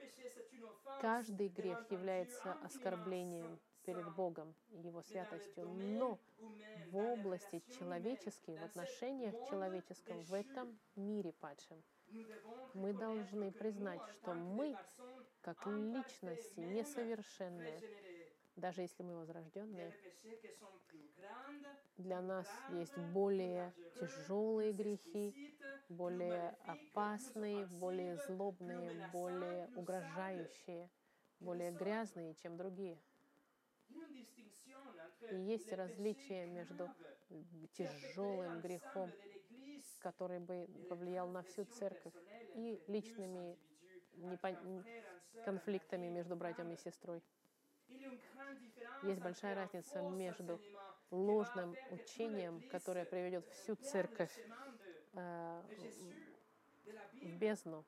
Каждый 1.01 1.49
грех 1.49 1.91
является 1.91 2.53
оскорблением 2.65 3.59
перед 3.85 4.15
Богом 4.15 4.55
и 4.71 4.79
Его 4.79 5.03
святостью. 5.03 5.67
Но 5.69 6.19
в 6.91 6.97
области 6.97 7.63
человеческой, 7.79 8.57
в 8.57 8.65
отношениях 8.65 9.35
человеческом, 9.51 10.23
в 10.23 10.35
этом 10.35 10.79
мире 10.97 11.33
падшем, 11.33 11.83
мы 12.75 12.93
должны 12.93 13.51
признать, 13.53 14.01
что 14.13 14.35
мы, 14.35 14.77
как 15.41 15.67
личности, 15.67 16.61
несовершенные, 16.61 17.81
даже 18.57 18.83
если 18.83 19.03
мы 19.03 19.17
возрожденные, 19.17 19.93
для 21.97 22.21
нас 22.21 22.47
есть 22.73 22.97
более 23.13 23.73
тяжелые 24.01 24.73
грехи, 24.73 25.35
более 25.89 26.57
опасные, 26.67 27.67
более 27.67 28.17
злобные, 28.27 29.09
более 29.13 29.69
угрожающие, 29.77 30.89
более 31.41 31.73
грязные, 31.73 32.35
чем 32.35 32.57
другие. 32.57 32.99
И 35.31 35.37
есть 35.37 35.73
различие 35.73 36.47
между 36.47 36.91
тяжелым 37.73 38.61
грехом, 38.61 39.13
который 40.01 40.39
бы 40.39 40.69
повлиял 40.89 41.29
на 41.29 41.43
всю 41.43 41.65
церковь, 41.65 42.13
и 42.55 42.81
личными 42.87 43.59
конфликтами 45.45 46.09
между 46.09 46.37
братьям 46.37 46.71
и 46.73 46.77
сестрой. 46.77 47.23
Есть 49.03 49.21
большая 49.21 49.55
разница 49.55 50.01
между 50.03 50.61
ложным 51.11 51.77
учением, 51.91 52.63
которое 52.71 53.05
приведет 53.05 53.47
всю 53.49 53.77
церковь 53.77 54.33
э, 55.13 55.63
в 57.23 57.39
бездну. 57.39 57.85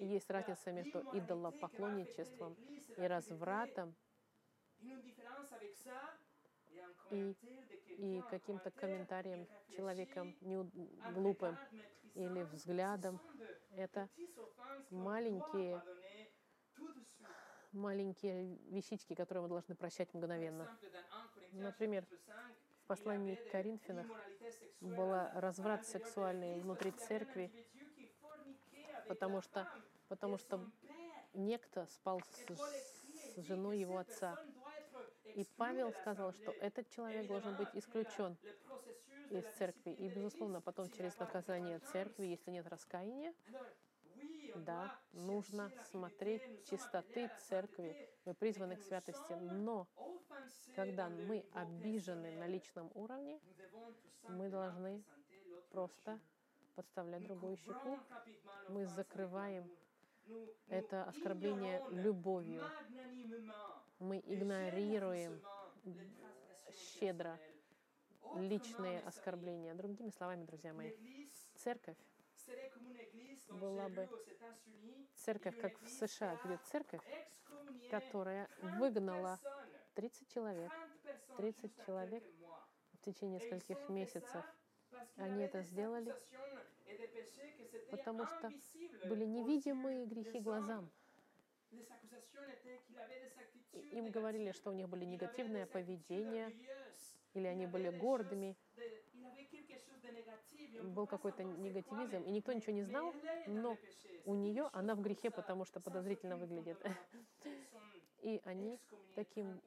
Есть 0.00 0.30
разница 0.30 0.72
между 0.72 1.00
идолопоклонничеством 1.12 2.56
и 2.96 3.02
развратом 3.02 3.94
и, 7.10 7.34
и 7.98 8.22
каким-то 8.30 8.70
комментарием 8.70 9.46
человеком 9.74 10.36
не, 10.40 10.62
глупым 11.12 11.56
или 12.14 12.42
взглядом. 12.42 13.20
Это 13.76 14.08
маленькие 14.90 15.82
маленькие 17.76 18.58
вещички, 18.70 19.14
которые 19.14 19.42
мы 19.42 19.48
должны 19.48 19.74
прощать 19.74 20.12
мгновенно. 20.14 20.76
Например, 21.52 22.04
В 22.82 22.88
послании 22.88 23.34
к 23.34 23.50
Коринфянах 23.50 24.06
был 24.80 25.12
разврат 25.34 25.84
сексуальный 25.84 26.60
внутри 26.60 26.92
церкви, 26.92 27.50
потому 29.08 29.40
что, 29.40 29.68
потому 30.08 30.38
что 30.38 30.64
некто 31.34 31.86
спал 31.86 32.20
с, 32.20 32.54
с 33.34 33.42
женой 33.42 33.80
его 33.80 33.98
отца. 33.98 34.38
И 35.34 35.44
Павел 35.56 35.92
сказал, 35.92 36.32
что 36.32 36.52
этот 36.52 36.88
человек 36.90 37.26
должен 37.26 37.56
быть 37.56 37.68
исключен 37.74 38.36
из 39.30 39.44
церкви. 39.58 39.90
И, 39.90 40.08
безусловно, 40.08 40.60
потом 40.60 40.88
через 40.90 41.18
наказание 41.18 41.80
церкви, 41.80 42.26
если 42.26 42.52
нет 42.52 42.68
раскаяния, 42.68 43.34
да, 44.56 44.98
нужно 45.12 45.70
смотреть 45.90 46.42
чистоты 46.68 47.30
церкви. 47.48 47.96
Мы 48.24 48.34
призваны 48.34 48.76
к 48.76 48.82
святости. 48.82 49.32
Но 49.32 49.86
когда 50.74 51.08
мы 51.08 51.44
обижены 51.52 52.36
на 52.36 52.46
личном 52.46 52.90
уровне, 52.94 53.40
мы 54.28 54.48
должны 54.48 55.02
просто 55.70 56.18
подставлять 56.74 57.24
другую 57.24 57.56
щеку. 57.56 57.98
Мы 58.68 58.86
закрываем 58.86 59.70
это 60.68 61.04
оскорбление 61.04 61.82
любовью. 61.90 62.62
Мы 63.98 64.18
игнорируем 64.26 65.40
щедро 66.98 67.38
личные 68.34 69.00
оскорбления. 69.00 69.74
Другими 69.74 70.10
словами, 70.10 70.44
друзья 70.44 70.72
мои, 70.72 70.92
церковь 71.54 71.96
была 73.48 73.88
бы 73.88 74.08
церковь, 75.14 75.58
как 75.60 75.80
в 75.80 75.88
США, 75.88 76.38
где 76.44 76.58
церковь, 76.70 77.02
которая 77.90 78.48
выгнала 78.78 79.38
30 79.94 80.28
человек, 80.28 80.72
30 81.36 81.72
человек 81.84 82.24
в 82.92 83.00
течение 83.00 83.40
нескольких 83.40 83.88
месяцев. 83.88 84.44
Они 85.16 85.42
это 85.42 85.62
сделали, 85.62 86.14
потому 87.90 88.26
что 88.26 88.52
были 89.06 89.24
невидимые 89.24 90.06
грехи 90.06 90.40
глазам. 90.40 90.90
Им 93.92 94.10
говорили, 94.10 94.52
что 94.52 94.70
у 94.70 94.72
них 94.72 94.88
были 94.88 95.04
негативное 95.04 95.66
поведение, 95.66 96.52
или 97.34 97.46
они 97.46 97.66
были 97.66 97.90
гордыми. 97.90 98.56
Был 100.82 101.06
какой-то 101.06 101.42
негативизм, 101.44 102.22
и 102.22 102.30
никто 102.30 102.52
ничего 102.52 102.72
не 102.72 102.82
знал, 102.82 103.14
но 103.46 103.78
у 104.24 104.34
нее 104.34 104.68
она 104.72 104.94
в 104.94 105.00
грехе, 105.00 105.30
потому 105.30 105.64
что 105.64 105.80
подозрительно 105.80 106.36
выглядит. 106.36 106.78
И 108.22 108.40
они 108.44 108.80
таким 109.14 109.60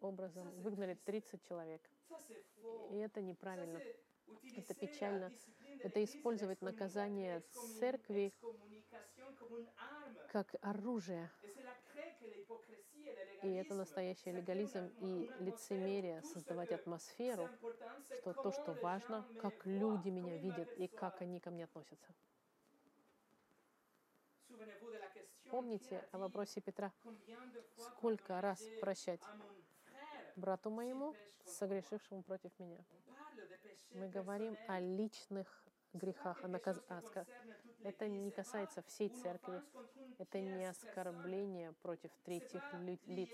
образом 0.00 0.48
выгнали 0.62 0.94
30 1.04 1.42
человек. 1.42 1.82
И 2.90 2.96
это 2.96 3.20
неправильно. 3.20 3.80
Это 4.56 4.74
печально. 4.74 5.32
Это 5.82 6.02
использовать 6.04 6.62
наказание 6.62 7.42
церкви 7.78 8.32
как 10.28 10.54
оружие. 10.60 11.30
И 13.42 13.52
это 13.54 13.74
настоящий 13.74 14.32
легализм 14.32 14.90
и 15.00 15.30
лицемерие, 15.40 16.22
создавать 16.22 16.72
атмосферу, 16.72 17.50
что 18.16 18.32
то, 18.32 18.50
что 18.52 18.72
важно, 18.80 19.26
как 19.38 19.66
люди 19.66 20.08
меня 20.08 20.38
видят 20.38 20.68
и 20.78 20.88
как 20.88 21.20
они 21.20 21.40
ко 21.40 21.50
мне 21.50 21.64
относятся. 21.64 22.14
Помните 25.50 26.02
о 26.12 26.18
вопросе 26.18 26.60
Петра, 26.60 26.92
сколько 27.76 28.40
раз 28.40 28.62
прощать 28.80 29.20
брату 30.36 30.70
моему, 30.70 31.14
согрешившему 31.44 32.22
против 32.22 32.58
меня? 32.58 32.84
Мы 33.90 34.08
говорим 34.08 34.56
о 34.66 34.80
личных 34.80 35.63
грехах, 35.94 36.42
о 36.44 36.48
наказ... 36.48 36.80
а, 36.88 37.00
это 37.84 38.08
не 38.08 38.30
касается 38.30 38.82
всей 38.82 39.10
церкви. 39.10 39.62
Это 40.18 40.40
не 40.40 40.64
оскорбление 40.64 41.72
против 41.82 42.10
третьих 42.24 42.62
лиц. 43.06 43.30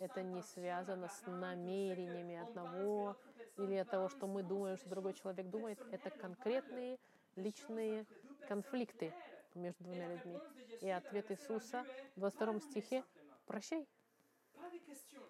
Это 0.00 0.22
не 0.22 0.42
связано 0.42 1.08
с 1.08 1.26
намерениями 1.26 2.36
одного 2.36 3.16
или 3.56 3.74
от 3.76 3.90
того, 3.90 4.08
что 4.10 4.26
мы 4.26 4.42
думаем, 4.42 4.76
что 4.76 4.90
другой 4.90 5.14
человек 5.14 5.48
думает. 5.48 5.80
Это 5.90 6.10
конкретные 6.10 6.98
личные 7.36 8.06
конфликты 8.48 9.14
между 9.54 9.84
двумя 9.84 10.08
людьми. 10.08 10.38
И 10.82 10.90
ответ 10.90 11.30
Иисуса 11.30 11.86
в 12.16 12.20
22 12.20 12.60
стихе— 12.60 13.04
прощай. 13.46 13.88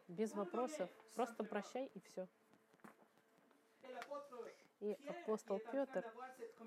Без 0.09 0.33
вопросов. 0.33 0.91
Просто 1.15 1.45
прощай 1.45 1.87
и 1.87 2.01
все. 2.01 2.27
И 4.81 4.97
апостол 5.09 5.61
Петр, 5.73 6.05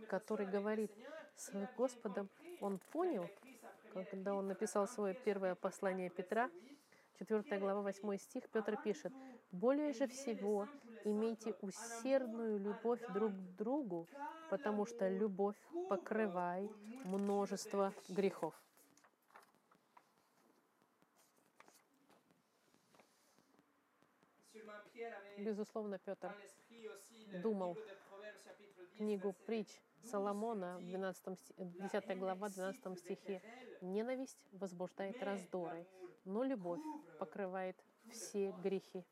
который 0.08 0.48
говорит 0.48 0.92
с 1.36 1.52
Господом, 1.78 2.30
он 2.60 2.80
понял, 2.92 3.30
когда 3.94 4.34
он 4.34 4.48
написал 4.48 4.88
свое 4.88 5.14
первое 5.14 5.56
послание 5.56 6.10
Петра, 6.10 6.50
4 7.20 7.60
глава, 7.60 7.82
8 7.82 8.18
стих, 8.18 8.50
Петр 8.50 8.78
пишет, 8.82 9.14
«Более 9.52 9.94
же 9.94 10.08
всего 10.08 10.68
имейте 11.04 11.54
усердную 11.62 12.60
любовь 12.60 13.02
друг 13.14 13.34
к 13.34 13.56
другу, 13.58 14.08
потому 14.50 14.86
что 14.86 15.08
любовь 15.10 15.58
покрывает 15.90 16.72
множество 17.04 17.94
грехов». 18.08 18.56
Безусловно, 25.38 25.98
Петр 26.00 26.34
думал 27.42 27.78
книгу 29.00 29.34
притч 29.46 29.82
Соломона, 30.04 30.78
12, 30.82 31.54
10 31.58 32.20
глава, 32.20 32.50
12 32.50 33.00
стихе. 33.00 33.42
«Ненависть 33.82 34.38
возбуждает 34.52 35.24
раздоры, 35.24 35.88
но 36.26 36.44
любовь 36.44 36.82
покрывает 37.18 37.78
все 38.12 38.52
грехи». 38.62 39.06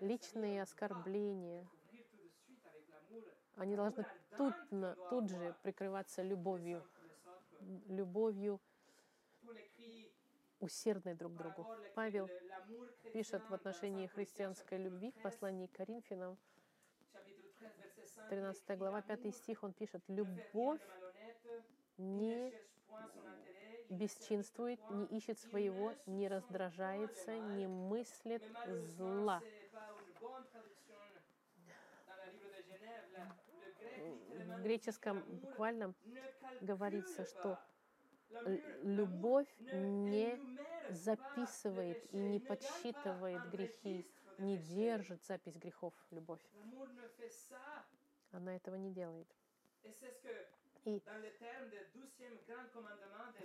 Личные 0.00 0.62
оскорбления, 0.62 1.66
они 3.56 3.74
должны 3.74 4.06
тут, 4.36 4.54
тут 5.10 5.28
же 5.28 5.56
прикрываться 5.64 6.22
любовью, 6.22 6.86
любовью 7.88 8.60
усердной 10.60 11.14
друг 11.14 11.34
другу. 11.34 11.66
Павел 11.96 12.28
пишет 13.12 13.42
в 13.50 13.54
отношении 13.54 14.06
христианской 14.06 14.78
любви 14.78 15.10
в 15.10 15.22
послании 15.22 15.66
к 15.66 15.72
Коринфянам, 15.72 16.38
13 18.28 18.78
глава, 18.78 19.02
5 19.02 19.34
стих, 19.34 19.62
он 19.62 19.72
пишет, 19.72 20.02
«Любовь 20.08 20.80
не 21.96 22.52
бесчинствует, 23.88 24.80
не 24.90 25.04
ищет 25.06 25.38
своего, 25.38 25.94
не 26.06 26.28
раздражается, 26.28 27.38
не 27.38 27.66
мыслит 27.66 28.42
зла». 28.66 29.42
В 33.96 34.62
греческом 34.62 35.22
буквально 35.40 35.94
говорится, 36.60 37.24
что 37.24 37.58
любовь 38.82 39.48
не 39.72 40.38
записывает 40.90 41.98
и 42.12 42.16
не 42.16 42.40
подсчитывает 42.40 43.48
грехи, 43.50 44.06
не 44.38 44.56
держит 44.56 45.24
запись 45.24 45.56
грехов, 45.56 45.94
любовь. 46.10 46.40
Она 48.32 48.56
этого 48.56 48.76
не 48.76 48.90
делает. 48.90 49.26
И 50.84 51.02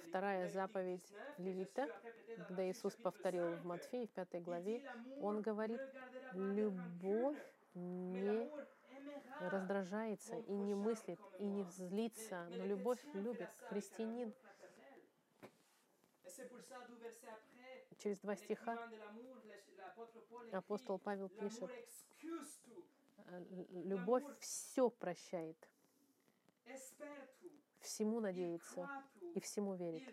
вторая 0.07 0.47
заповедь 0.49 1.05
Левита, 1.37 1.89
когда 2.37 2.69
Иисус 2.69 2.95
повторил 2.95 3.55
в 3.55 3.65
Матфея 3.65 4.07
в 4.07 4.11
пятой 4.11 4.39
главе, 4.39 4.81
Он 5.21 5.41
говорит, 5.41 5.81
любовь 6.33 7.37
не 7.73 8.49
раздражается 9.39 10.37
и 10.37 10.53
не 10.53 10.75
мыслит, 10.75 11.19
и 11.39 11.45
не 11.45 11.63
взлится, 11.63 12.47
но 12.49 12.65
любовь 12.65 12.99
любит. 13.13 13.49
Христианин 13.69 14.33
через 17.97 18.19
два 18.19 18.35
стиха 18.35 18.77
апостол 20.51 20.99
Павел 20.99 21.29
пишет, 21.29 21.69
«Э, 21.71 22.27
любовь 23.71 24.23
все 24.39 24.89
прощает, 24.89 25.57
всему 27.79 28.19
надеется 28.19 28.89
и 29.33 29.39
всему 29.39 29.75
верит, 29.75 30.03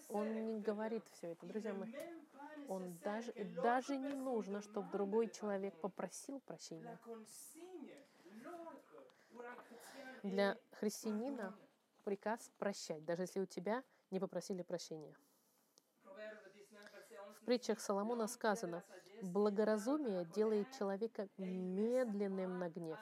Он 0.09 0.45
не 0.47 0.61
говорит 0.61 1.09
все 1.09 1.29
это, 1.33 1.47
друзья 1.47 1.75
мои. 1.75 1.89
Он 2.67 2.99
даже, 3.05 3.33
даже 3.39 3.97
не 3.97 4.15
нужно, 4.15 4.61
чтобы 4.63 4.91
другой 4.91 5.29
человек 5.29 5.77
попросил 5.79 6.41
прощения. 6.41 6.99
Для 10.23 10.59
христианина 10.73 11.57
приказ 12.05 12.51
прощать, 12.59 13.05
даже 13.05 13.23
если 13.23 13.41
у 13.41 13.47
тебя 13.47 13.85
не 14.11 14.21
попросили 14.21 14.63
прощения. 14.63 15.15
Proverbe 16.05 16.53
19, 16.55 16.93
verset 16.93 17.19
11 17.19 17.43
В 17.43 17.45
притчах 17.45 17.81
Соломона 17.81 18.23
«L'homme 18.23 18.27
qui 18.27 18.27
a 18.27 18.27
de 18.27 18.33
сказано, 18.33 18.85
благоразумие 19.23 20.25
делает 20.25 20.71
человека 20.79 21.29
медленным 21.37 22.59
на 22.59 22.69
гнев. 22.69 22.99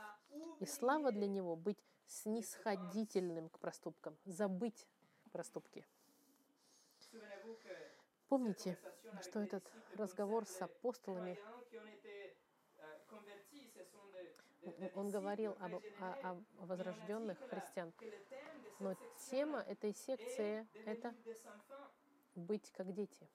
И 0.61 0.67
слава 0.67 1.13
для 1.13 1.27
него 1.27 1.57
быть 1.57 1.79
снисходительным 2.07 3.49
к 3.49 3.59
проступкам, 3.59 4.17
забыть 4.25 4.87
проступки. 5.33 5.85
Помните, 8.29 8.79
что 9.23 9.41
этот 9.41 9.65
разговор 9.97 10.47
с 10.47 10.61
апостолами, 10.63 11.39
он 14.95 15.11
говорил 15.11 15.57
об, 15.61 15.75
о, 15.75 15.81
о 16.23 16.43
возрожденных 16.67 17.39
христиан. 17.49 17.93
Но 18.79 18.95
тема 19.31 19.61
этой 19.61 19.95
секции— 19.95 20.67
это 20.87 21.15
быть 22.35 22.71
как 22.73 22.93
дети. 22.93 23.29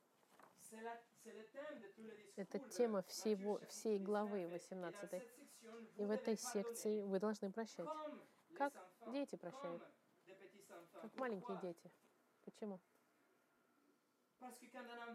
Это 2.35 2.59
тема 2.59 3.01
всего, 3.03 3.59
всей 3.67 3.99
19. 3.99 4.05
главы 4.05 4.41
Et 4.41 4.47
dans 4.47 4.51
18. 4.51 4.95
cette 5.01 5.11
section, 5.11 5.87
И 5.97 6.05
в 6.05 6.11
этой 6.11 6.37
секции 6.37 7.01
вы 7.01 7.19
должны 7.19 7.51
прощать, 7.51 7.89
как 8.55 8.73
дети 9.07 9.35
прощают, 9.35 9.83
как 11.01 11.15
маленькие 11.15 11.57
дети. 11.61 11.91
Почему? 12.45 12.79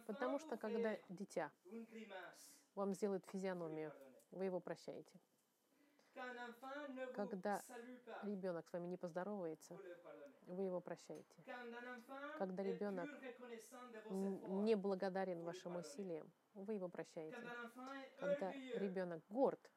Потому 0.06 0.38
что 0.38 0.56
когда 0.56 0.96
дитя 1.08 1.50
вам 2.74 2.94
сделает 2.94 3.24
физиономию, 3.26 3.92
вы 4.30 4.44
его 4.44 4.60
прощаете. 4.60 5.18
Когда 7.14 7.60
Ребенок 8.24 8.66
с 8.66 8.72
вами 8.72 8.86
не 8.86 8.96
поздоровается, 8.96 9.78
вы 10.46 10.62
его 10.64 10.80
прощаете. 10.80 11.34
Когда 12.38 12.62
ребенок 12.62 13.08
Не 14.64 14.74
благодарен 14.76 15.42
вашим 15.44 15.76
усилиям, 15.76 16.30
вы 16.54 16.74
его 16.74 16.88
прощаете. 16.88 17.36
Когда 18.18 18.52
ребенок 18.76 19.22
горд, 19.28 19.70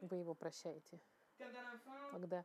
вы 0.00 0.16
его 0.16 0.34
прощаете. 0.34 1.00
Когда 2.10 2.44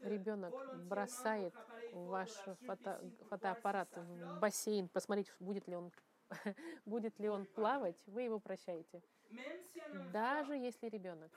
ребенок 0.00 0.52
бросает 0.88 1.54
ваш 1.92 2.30
фото- 2.66 3.00
фотоаппарат 3.28 3.88
в 3.96 4.40
бассейн, 4.40 4.88
посмотреть, 4.88 5.32
будет 5.38 5.68
ли 5.68 5.76
он 5.76 5.92
будет 6.84 7.18
ли 7.18 7.28
он 7.28 7.46
плавать, 7.46 7.96
вы 8.06 8.22
его 8.22 8.38
прощаете. 8.38 9.02
Даже 10.12 10.54
если 10.56 10.88
ребенок 10.88 11.30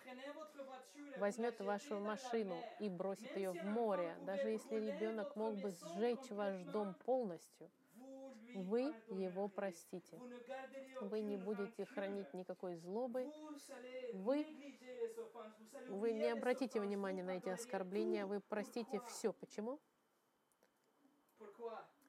возьмет 1.18 1.60
вашу 1.62 2.00
машину 2.00 2.56
и 2.80 2.90
бросит 2.90 3.36
ее 3.36 3.52
в 3.52 3.64
море, 3.64 4.16
даже 4.26 4.50
если 4.50 4.76
ребенок 4.76 5.36
мог 5.36 5.56
бы 5.56 5.72
сжечь 5.72 6.30
ваш 6.32 6.62
дом 6.66 6.94
полностью, 7.06 7.70
вы 8.56 8.94
его 9.10 9.48
простите. 9.48 10.20
Вы 11.02 11.22
не 11.22 11.38
будете 11.38 11.86
хранить 11.86 12.34
никакой 12.34 12.76
злобы, 12.76 13.32
Вы- 14.14 14.46
вы 15.90 16.14
не 16.14 16.30
обратите 16.32 16.80
внимания 16.80 17.24
на 17.24 17.38
эти 17.38 17.50
оскорбления, 17.50 18.26
вы 18.26 18.40
простите 18.42 19.00
все. 19.08 19.34
Почему? 19.34 19.80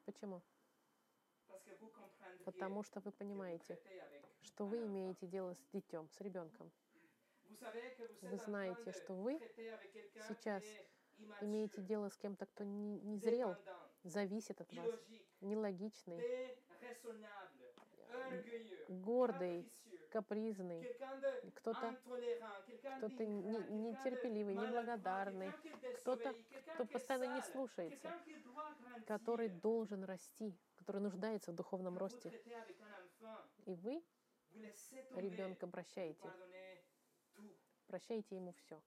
Почему? 0.05 0.43
Потому 2.45 2.83
что 2.83 3.01
вы 3.01 3.13
понимаете, 3.13 3.79
что 4.43 4.67
вы 4.67 4.85
имеете 4.87 5.27
дело 5.27 5.55
с 5.55 5.67
детем, 5.73 6.09
с 6.11 6.21
ребенком. 6.21 6.71
Вы 8.23 8.37
знаете, 8.39 8.93
что 8.93 9.15
вы 9.15 9.39
сейчас 10.29 10.63
имеете 11.41 11.81
дело 11.83 12.09
с 12.09 12.17
кем-то, 12.17 12.47
кто 12.47 12.65
не, 12.65 13.01
не 13.01 13.19
зрел, 13.19 13.57
зависит 14.03 14.61
от 14.61 14.73
вас, 14.73 14.91
нелогичный, 15.41 16.21
гордый, 18.89 19.71
капризный, 20.15 20.87
кто-то, 21.57 21.97
d'ingrat, 23.01 23.19
не- 23.19 23.91
нетерпеливый, 23.91 24.55
неблагодарный, 24.55 25.51
кто-то, 26.01 26.33
кто 26.75 26.85
постоянно 26.87 27.35
не 27.35 27.43
слушается, 27.43 28.13
который 29.09 29.49
должен 29.49 30.05
расти, 30.05 30.55
который 30.77 31.03
нуждается 31.03 31.51
в 31.51 31.57
духовном 31.57 31.99
росте. 31.99 32.33
И 33.67 33.75
вы 33.75 34.05
ребенка 35.17 35.67
прощаете, 35.67 36.31
прощаете 37.89 38.37
ему 38.37 38.53
все. 38.53 38.81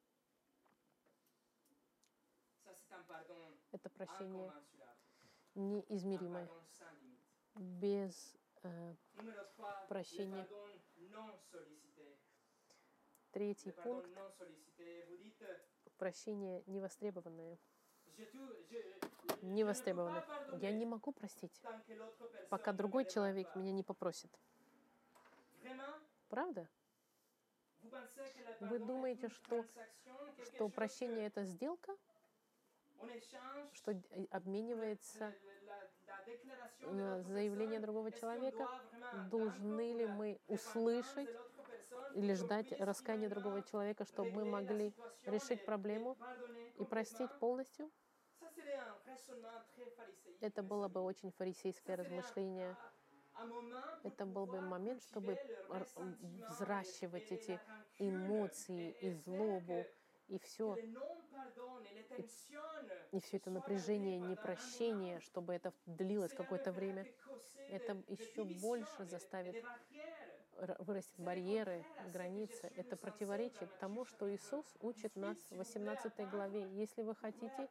Это 3.73 3.89
прощение 3.89 4.53
неизмеримое, 5.55 6.47
без 7.55 8.37
э, 8.63 8.95
Numéro 9.17 10.76
3, 11.07 11.13
Прощение. 11.13 11.13
le 11.13 11.13
pardon 11.13 11.27
non 11.27 11.31
sollicité. 11.51 12.17
третий 13.31 13.71
пункт 13.71 14.09
euh, 14.79 15.59
прощение 15.97 16.63
невостребованное. 16.67 17.57
Невостребованное. 19.41 20.25
Я 20.59 20.71
не 20.71 20.85
могу 20.85 21.11
простить, 21.11 21.61
пока 22.49 22.73
другой 22.73 23.05
человек 23.05 23.55
меня 23.55 23.71
не 23.71 23.83
попросит. 23.83 24.31
Правда? 26.29 26.67
Вы 28.59 28.79
думаете, 28.79 29.29
что, 29.29 29.65
что 30.45 30.69
прощение 30.69 31.27
это 31.27 31.43
сделка, 31.43 31.95
что 33.73 33.91
э, 33.91 34.25
обменивается 34.31 35.33
заявление 37.23 37.79
другого 37.79 38.11
человека? 38.11 38.67
Должны 39.29 39.93
ли 39.93 40.05
мы 40.05 40.39
услышать 40.47 41.29
или 42.13 42.33
ждать 42.33 42.71
раскаяния 42.79 43.29
другого 43.29 43.61
человека, 43.63 44.05
чтобы 44.05 44.31
мы 44.31 44.45
могли 44.45 44.93
решить 45.25 45.63
проблему 45.65 46.17
и 46.79 46.83
простить 46.85 47.31
полностью? 47.39 47.91
Это 50.39 50.61
было 50.61 50.87
бы 50.87 51.01
очень 51.01 51.31
фарисейское 51.31 51.95
размышление. 51.95 52.75
Это 54.03 54.25
был 54.25 54.45
бы 54.45 54.61
момент, 54.61 55.03
чтобы 55.03 55.37
взращивать 56.49 57.31
эти 57.31 57.59
эмоции 57.99 58.95
и 59.01 59.11
злобу, 59.11 59.85
и 60.27 60.39
все, 60.39 60.75
и 63.11 63.19
все 63.19 63.37
это 63.37 63.49
напряжение, 63.49 64.19
непрощение, 64.19 65.19
чтобы 65.19 65.53
это 65.53 65.73
длилось 65.85 66.33
какое-то 66.33 66.71
время, 66.71 67.05
это 67.69 67.97
еще 68.07 68.43
больше 68.43 69.05
заставит 69.05 69.63
вырастет 70.79 71.13
барьеры, 71.17 71.85
границы. 72.11 72.71
Это 72.75 72.95
противоречит 72.97 73.69
тому, 73.79 74.05
что 74.05 74.33
Иисус 74.33 74.65
учит 74.79 75.15
нас 75.15 75.37
в 75.49 75.57
18 75.57 76.29
главе. 76.29 76.67
Если 76.73 77.03
вы 77.03 77.15
хотите, 77.15 77.69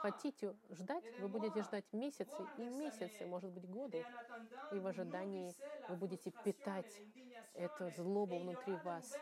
хотите 0.00 0.54
ждать, 0.70 1.04
вы 1.20 1.28
будете 1.28 1.62
ждать 1.62 1.84
месяцы 1.92 2.46
и 2.58 2.62
месяцы, 2.62 3.26
может 3.26 3.50
быть, 3.50 3.68
годы. 3.68 4.04
И 4.72 4.78
в 4.78 4.86
ожидании 4.86 5.54
вы 5.88 5.96
будете 5.96 6.30
питать 6.44 7.00
эту 7.54 7.90
злобу 7.90 8.38
внутри 8.38 8.74
вас. 8.76 9.16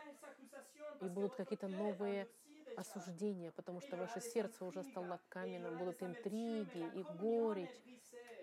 И 1.01 1.05
будут 1.05 1.35
какие-то 1.35 1.67
новые. 1.67 2.27
Осуждения, 2.75 3.51
потому 3.51 3.81
что 3.81 3.97
ваше 3.97 4.21
сердце 4.21 4.65
уже 4.65 4.83
стало 4.83 5.19
каменным, 5.29 5.77
будут 5.77 6.01
интриги 6.03 6.89
и 6.95 7.03
горечь, 7.17 7.83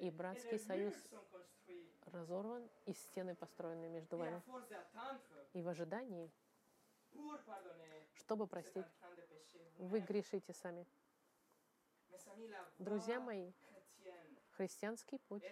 и 0.01 0.11
братский 0.11 0.59
союз 0.59 0.95
разорван, 2.07 2.69
и 2.87 2.93
стены 2.93 3.35
построены 3.35 3.89
между 3.89 4.17
вами. 4.17 4.43
И 5.53 5.63
в 5.63 5.69
ожидании, 5.69 6.31
чтобы 8.15 8.47
простить, 8.47 8.87
вы 9.79 10.01
грешите 10.01 10.53
сами. 10.53 10.87
Друзья 12.79 13.21
мои, 13.21 13.53
христианский 14.51 15.19
путь 15.19 15.45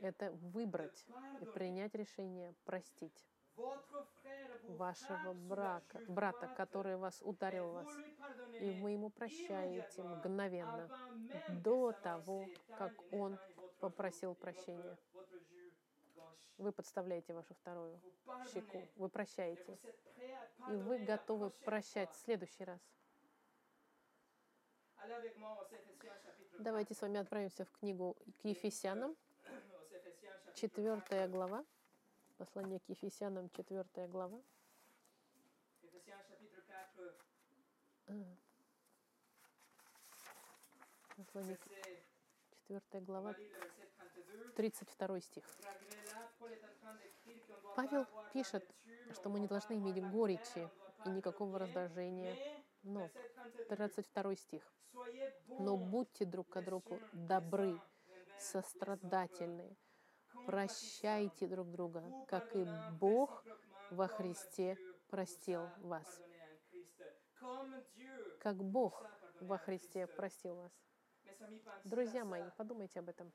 это 0.00 0.30
выбрать 0.32 1.04
и 1.40 1.44
принять 1.46 1.94
решение 1.94 2.54
простить 2.64 3.26
вашего 4.68 5.32
брака, 5.32 6.00
брата, 6.08 6.48
который 6.56 6.96
вас 6.96 7.20
ударил 7.22 7.72
вас, 7.72 7.88
и 8.60 8.70
вы 8.80 8.92
ему 8.92 9.10
прощаете 9.10 10.02
мгновенно, 10.02 10.88
до 11.62 11.92
того, 11.92 12.46
как 12.78 12.92
он 13.12 13.38
попросил 13.80 14.34
прощения. 14.34 14.96
Вы 16.58 16.72
подставляете 16.72 17.32
вашу 17.32 17.54
вторую 17.54 18.00
щеку, 18.52 18.86
вы 18.96 19.08
прощаете, 19.08 19.78
и 20.68 20.72
вы 20.72 20.98
готовы 20.98 21.50
прощать 21.50 22.12
в 22.12 22.16
следующий 22.16 22.64
раз. 22.64 22.80
Allez 25.02 25.14
avec 25.14 25.36
moi 25.38 25.56
aux 25.58 25.74
Éphésiens 25.74 26.12
chapitre 26.22 26.50
4. 26.50 26.62
Давайте 26.62 26.94
с 26.94 27.00
вами 27.00 27.18
отправимся 27.18 27.64
в 27.64 27.70
книгу 27.72 28.18
к 28.42 28.44
Ефесянам, 28.44 29.12
Aux 29.12 29.94
Éphésiens 29.94 30.30
chapitre 30.44 30.52
4. 30.52 30.54
четвертая 30.56 31.26
глава. 31.28 31.64
Послание 32.40 32.80
к 32.80 32.88
Ефесянам, 32.88 33.50
четвертая 33.50 34.08
глава. 34.08 34.40
Éphésiens 35.82 36.24
chapitre 36.26 36.62
4, 36.66 37.12
А. 38.06 38.36
Послание 41.18 41.56
к 41.58 41.66
verset, 41.66 42.02
четвертая 42.48 43.02
on 43.02 43.04
глава, 43.04 43.32
va 43.32 43.36
lire 43.36 43.58
le 43.58 43.68
verset 43.68 43.90
32. 43.94 44.52
32 44.54 45.20
стих. 45.20 45.44
Павел 47.76 48.06
пишет, 48.32 48.74
что 49.12 49.28
мы 49.28 49.38
не 49.38 49.46
должны 49.46 49.74
иметь 49.74 50.02
горечи 50.10 50.66
и 51.04 51.10
никакого 51.10 51.58
раздражения. 51.58 52.34
Но, 52.82 53.10
verset 53.10 53.66
32, 53.68 53.88
32 53.88 54.36
стих. 54.36 54.72
Но 55.58 55.76
будьте 55.76 56.24
друг 56.24 56.48
к 56.48 56.62
другу 56.62 57.00
добры, 57.12 57.78
сострадательны, 58.38 59.76
прощайте 60.46 61.46
друг 61.46 61.70
друга, 61.70 62.02
как 62.28 62.54
и 62.56 62.66
Бог 62.98 63.44
во 63.90 64.08
Христе 64.08 64.76
простил 65.08 65.68
вас. 65.78 66.20
Как 68.40 68.56
Бог 68.56 69.04
во 69.40 69.58
Христе 69.58 70.06
простил 70.06 70.56
вас. 70.56 70.72
Друзья 71.84 72.24
мои, 72.24 72.44
подумайте 72.56 73.00
об 73.00 73.08
этом. 73.08 73.32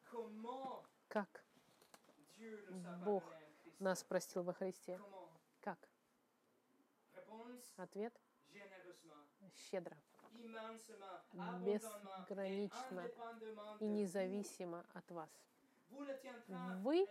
Как 1.08 1.44
Бог 3.04 3.24
нас 3.80 4.04
простил 4.04 4.44
во 4.44 4.54
Христе? 4.54 5.00
Как? 5.62 5.78
Ответ 7.78 8.14
щедро, 9.56 9.98
безгранично 11.66 13.10
и 13.80 13.86
независимо 13.86 14.86
от 14.94 15.12
вас. 15.12 15.30
Вы 16.82 17.08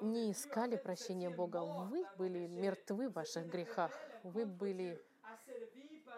не 0.00 0.32
искали 0.32 0.76
прощения 0.76 1.30
Бога, 1.30 1.62
вы 1.62 2.04
были 2.16 2.46
мертвы 2.46 3.08
в 3.08 3.12
ваших 3.12 3.46
грехах, 3.48 3.92
вы 4.22 4.46
были 4.46 5.00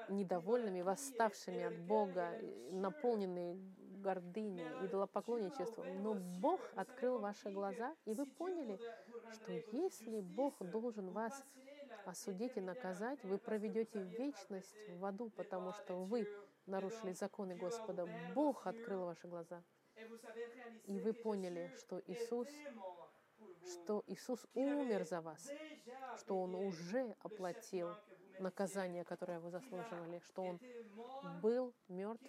недовольными, 0.08 0.80
восставшими 0.82 1.62
от 1.62 1.78
Бога, 1.86 2.32
и 2.38 2.72
наполненные 2.72 3.56
гордыней, 3.98 4.66
идолопоклонничеством. 4.86 6.02
Но 6.02 6.14
Бог 6.40 6.60
открыл 6.76 7.18
ваши 7.18 7.50
глаза, 7.50 7.94
и 8.04 8.14
вы 8.14 8.26
поняли, 8.26 8.78
что 9.32 9.52
если 9.72 10.20
Бог 10.20 10.54
должен 10.60 11.10
вас 11.10 11.44
осудить 12.04 12.56
и 12.56 12.60
наказать, 12.60 13.22
вы 13.24 13.38
проведете 13.38 14.02
вечность 14.02 14.74
в 14.88 15.04
аду, 15.04 15.30
потому 15.30 15.72
что 15.72 16.04
вы 16.04 16.26
нарушили 16.66 17.12
законы 17.12 17.54
Господа. 17.56 18.06
Бог 18.34 18.66
открыл 18.66 19.04
ваши 19.04 19.26
глаза. 19.26 19.62
И 20.84 21.00
вы 21.00 21.12
поняли, 21.12 21.72
что 21.76 22.00
Иисус, 22.06 22.48
что 23.64 24.02
Иисус 24.06 24.46
умер 24.54 25.04
за 25.04 25.20
вас, 25.20 25.50
что 26.18 26.40
Он 26.40 26.54
уже 26.54 27.14
оплатил 27.20 27.94
наказание, 28.38 29.04
которое 29.04 29.40
вы 29.40 29.50
заслуживали, 29.50 30.20
что 30.20 30.42
Он 30.42 30.60
был 31.40 31.74
мертв, 31.88 32.24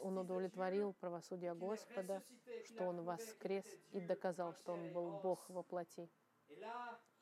Он 0.00 0.18
удовлетворил 0.18 0.92
правосудие 0.94 1.54
Господа, 1.54 2.22
что 2.64 2.84
Он 2.84 3.02
воскрес 3.02 3.66
и 3.92 4.00
доказал, 4.00 4.54
что 4.54 4.72
Он 4.72 4.92
был 4.92 5.20
Бог 5.20 5.48
во 5.48 5.62
плоти. 5.62 6.08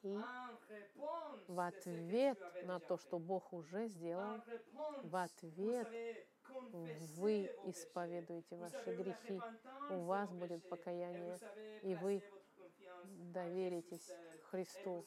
И 0.02 0.18
в 1.46 1.60
ответ 1.60 2.38
на 2.64 2.80
то, 2.80 2.96
что 2.98 3.18
Бог 3.18 3.52
уже 3.52 3.86
сделал, 3.86 4.42
в 5.02 5.16
ответ 5.16 5.88
вы 6.72 7.50
исповедуете 7.64 8.56
ваши 8.56 8.94
грехи, 8.94 9.40
у 9.90 10.00
вас 10.04 10.30
будет 10.32 10.68
покаяние, 10.68 11.38
и 11.82 11.94
вы 11.94 12.22
доверитесь 13.32 14.10
Христу, 14.50 15.04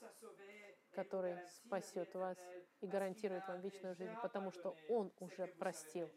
который 0.91 1.37
спасет 1.47 2.13
вас 2.15 2.37
и 2.81 2.87
гарантирует 2.87 3.47
вам 3.47 3.61
вечную 3.61 3.95
жизнь, 3.95 4.15
потому 4.21 4.51
что 4.51 4.75
Он 4.89 5.11
уже 5.19 5.47
простил 5.47 6.09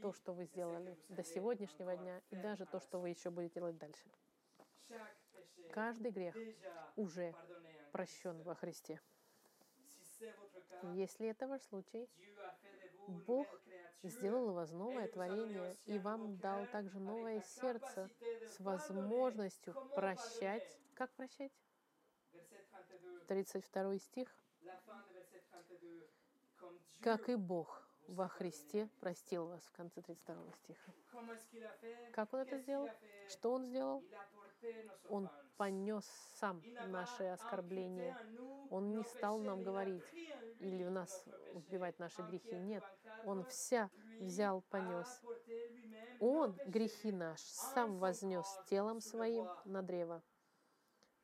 то, 0.00 0.12
что 0.12 0.32
вы 0.32 0.44
сделали 0.46 0.98
до 1.08 1.22
сегодняшнего 1.22 1.96
дня, 1.96 2.20
и 2.30 2.36
даже 2.36 2.66
то, 2.66 2.80
что 2.80 2.98
вы 2.98 3.10
еще 3.10 3.30
будете 3.30 3.54
делать 3.54 3.78
дальше. 3.78 4.10
Каждый 5.70 6.10
грех 6.10 6.36
уже 6.96 7.34
прощен 7.92 8.42
во 8.42 8.54
Христе. 8.54 9.00
Если 10.94 11.28
это 11.28 11.46
ваш 11.46 11.62
случай, 11.62 12.08
Бог 13.08 13.46
сделал 14.02 14.50
из 14.50 14.54
вас 14.54 14.70
новое 14.72 15.08
творение 15.08 15.76
и 15.86 15.98
вам 15.98 16.36
дал 16.38 16.66
также 16.66 16.98
новое 16.98 17.40
сердце 17.42 18.10
с 18.48 18.60
возможностью 18.60 19.74
прощать. 19.94 20.78
Как 20.94 21.10
прощать? 21.12 21.52
32 23.28 23.98
стих. 23.98 24.28
Как 27.00 27.28
и 27.28 27.34
Бог 27.34 27.82
во 28.08 28.28
Христе 28.28 28.88
простил 29.00 29.46
вас 29.46 29.62
в 29.62 29.72
конце 29.72 30.02
32 30.02 30.52
стиха. 30.52 30.92
Как 32.12 32.32
Он 32.32 32.40
это 32.40 32.58
сделал? 32.58 32.88
Что 33.28 33.52
Он 33.52 33.66
сделал? 33.66 34.04
Он 35.08 35.28
понес 35.56 36.04
сам 36.38 36.62
наши 36.88 37.24
оскорбления. 37.24 38.16
Он 38.70 38.90
не 38.90 39.04
стал 39.04 39.38
нам 39.38 39.62
говорить 39.62 40.02
или 40.58 40.84
в 40.84 40.90
нас 40.90 41.24
вбивать 41.54 41.98
наши 41.98 42.22
грехи. 42.22 42.56
Нет, 42.56 42.84
Он 43.24 43.44
вся 43.44 43.90
взял, 44.20 44.62
понес. 44.62 45.22
Он 46.20 46.58
грехи 46.66 47.12
наши 47.12 47.44
сам 47.44 47.98
вознес 47.98 48.46
телом 48.66 49.00
своим 49.00 49.48
на 49.64 49.82
древо. 49.82 50.22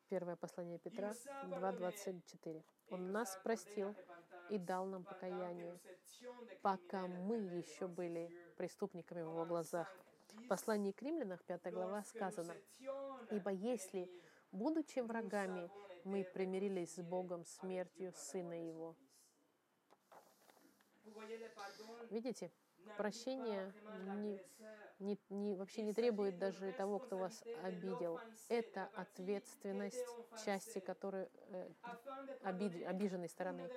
Первое 0.09 0.37
послание 0.37 0.79
Петра 0.79 1.13
2.24. 1.45 2.65
Он 2.91 3.13
нас 3.13 3.39
простил 3.43 3.95
и 4.49 4.57
дал 4.57 4.87
нам 4.87 5.05
покаяние, 5.05 5.79
пока 6.63 7.07
мы 7.07 7.37
еще 7.37 7.87
были 7.87 8.31
преступниками 8.57 9.23
в 9.23 9.31
его 9.31 9.45
глазах. 9.45 9.95
В 10.45 10.49
послании 10.49 10.93
к 10.93 11.03
римлянам, 11.03 11.39
5 11.47 11.73
глава, 11.73 12.03
сказано, 12.05 12.55
«Ибо 13.31 13.51
если, 13.51 14.11
будучи 14.53 15.01
врагами, 15.01 15.71
мы 16.05 16.25
примирились 16.25 16.95
с 16.95 17.03
Богом 17.03 17.45
смертью 17.45 18.13
Сына 18.15 18.55
Его». 18.55 18.97
Видите, 22.11 22.51
прощение 22.97 23.73
не, 24.17 24.41
не, 24.99 25.19
не, 25.29 25.57
вообще 25.57 25.83
не 25.83 25.93
требует 25.93 26.39
даже 26.39 26.73
того, 26.73 26.99
кто 26.99 27.19
вас 27.19 27.43
обидел. 27.63 28.19
Это 28.49 28.89
ответственность 28.95 30.17
части, 30.45 30.81
которой 30.81 31.29
э, 31.49 31.71
обид- 32.43 32.85
обиженной 32.85 33.29
стороны. 33.29 33.69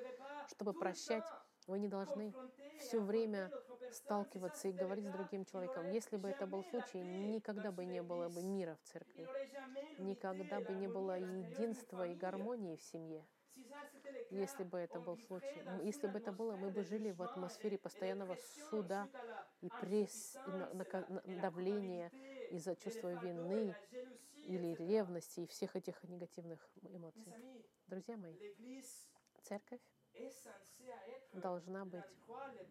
Чтобы 0.48 0.74
прощать, 0.74 1.26
вы 1.68 1.80
не 1.80 1.88
должны 1.88 2.34
все 2.80 3.00
время 3.00 3.52
сталкиваться 3.92 4.68
и 4.70 4.74
говорить 4.74 5.06
с 5.08 5.12
другим 5.12 5.46
человеком. 5.46 5.88
Если 5.90 6.18
бы 6.18 6.30
это 6.30 6.48
был 6.48 6.64
случай, 6.64 7.02
никогда 7.04 7.72
бы 7.72 7.86
не 7.86 8.02
было 8.02 8.30
бы 8.30 8.42
мира 8.44 8.76
в 8.84 8.90
церкви, 8.90 9.30
никогда 9.98 10.62
бы 10.62 10.74
не 10.76 10.88
было 10.88 11.20
единства 11.20 12.08
и 12.08 12.16
гармонии 12.16 12.78
в 12.78 12.84
семье. 12.84 13.26
Если 14.30 14.64
бы 14.64 14.78
это 14.78 15.00
был 15.00 15.18
случай, 15.18 15.62
если 15.84 16.08
бы 16.08 16.18
это 16.20 16.32
было, 16.32 16.56
мы 16.56 16.72
бы 16.72 16.84
жили 16.84 17.12
в 17.12 17.22
атмосфере 17.22 17.78
постоянного 17.78 18.38
суда 18.70 19.10
и 19.62 19.70
пресс, 19.70 20.40
и 20.46 20.52
на- 20.54 20.74
на- 20.74 21.22
давления 21.26 22.12
из-за 22.50 22.76
чувства 22.76 23.14
вины 23.14 23.78
или 24.44 24.76
ревности 24.76 25.42
и 25.42 25.48
всех 25.48 25.76
этих 25.76 26.04
негативных 26.04 26.70
эмоций. 26.84 27.36
Друзья 27.88 28.18
мои, 28.18 28.38
церковь 29.44 29.82
должна 31.34 31.86
быть 31.86 32.04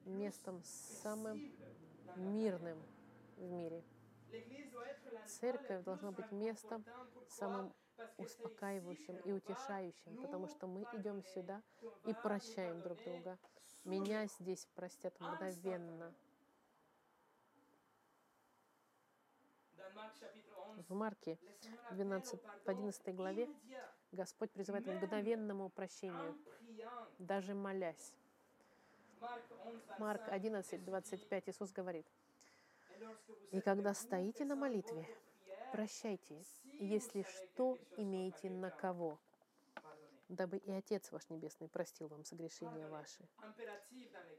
местом 0.05 0.62
самым 0.64 1.53
мирным 2.16 2.82
в 3.36 3.51
мире. 3.51 3.82
Церковь 5.26 5.84
должна 5.84 6.12
быть 6.12 6.30
местом 6.30 6.84
самым 7.28 7.74
успокаивающим 8.16 9.16
и 9.24 9.32
утешающим, 9.32 10.16
потому 10.22 10.49
что 10.49 10.66
мы 10.66 10.86
идем 10.95 11.22
сюда 11.24 11.62
и 12.07 12.14
прощаем 12.14 12.80
друг 12.80 13.03
друга. 13.05 13.38
Меня 13.84 14.26
здесь 14.26 14.66
простят 14.74 15.18
мгновенно. 15.20 16.14
Marc 19.95 20.14
chapitre 20.14 20.55
11, 20.76 20.88
В 20.88 20.95
Марке 20.95 21.38
le 21.43 21.47
Seigneur 21.61 21.80
appelle 21.91 22.07
12, 22.07 22.34
au 22.34 22.36
в 22.36 22.64
pardon 22.64 22.88
11 22.88 23.14
главе 23.14 23.49
Господь 24.13 24.51
призывает 24.51 24.85
к 24.85 24.89
мгновенному 24.89 25.71
прощению, 25.71 26.37
даже 27.19 27.55
молясь. 27.55 28.13
Marc 29.21 29.43
11, 29.51 29.99
Марк 29.99 30.23
25, 30.25 30.33
11, 30.33 30.73
Jésus 30.73 30.79
dit, 30.79 30.85
25 30.85 31.49
Иисус 31.49 31.73
говорит, 31.73 32.07
«И 33.51 33.61
когда 33.61 33.95
стоите 33.95 34.45
на 34.45 34.57
молитве, 34.57 35.07
прощайте, 35.73 36.43
если 36.81 37.23
что 37.23 37.79
имеете 37.97 38.51
на 38.51 38.71
кого, 38.71 39.19
дабы 40.29 40.57
и 40.59 40.73
Отец 40.73 41.11
ваш 41.13 41.29
Небесный 41.29 41.69
простил 41.69 42.09
вам 42.09 42.25
согрешения 42.25 42.89
ваши. 42.89 43.29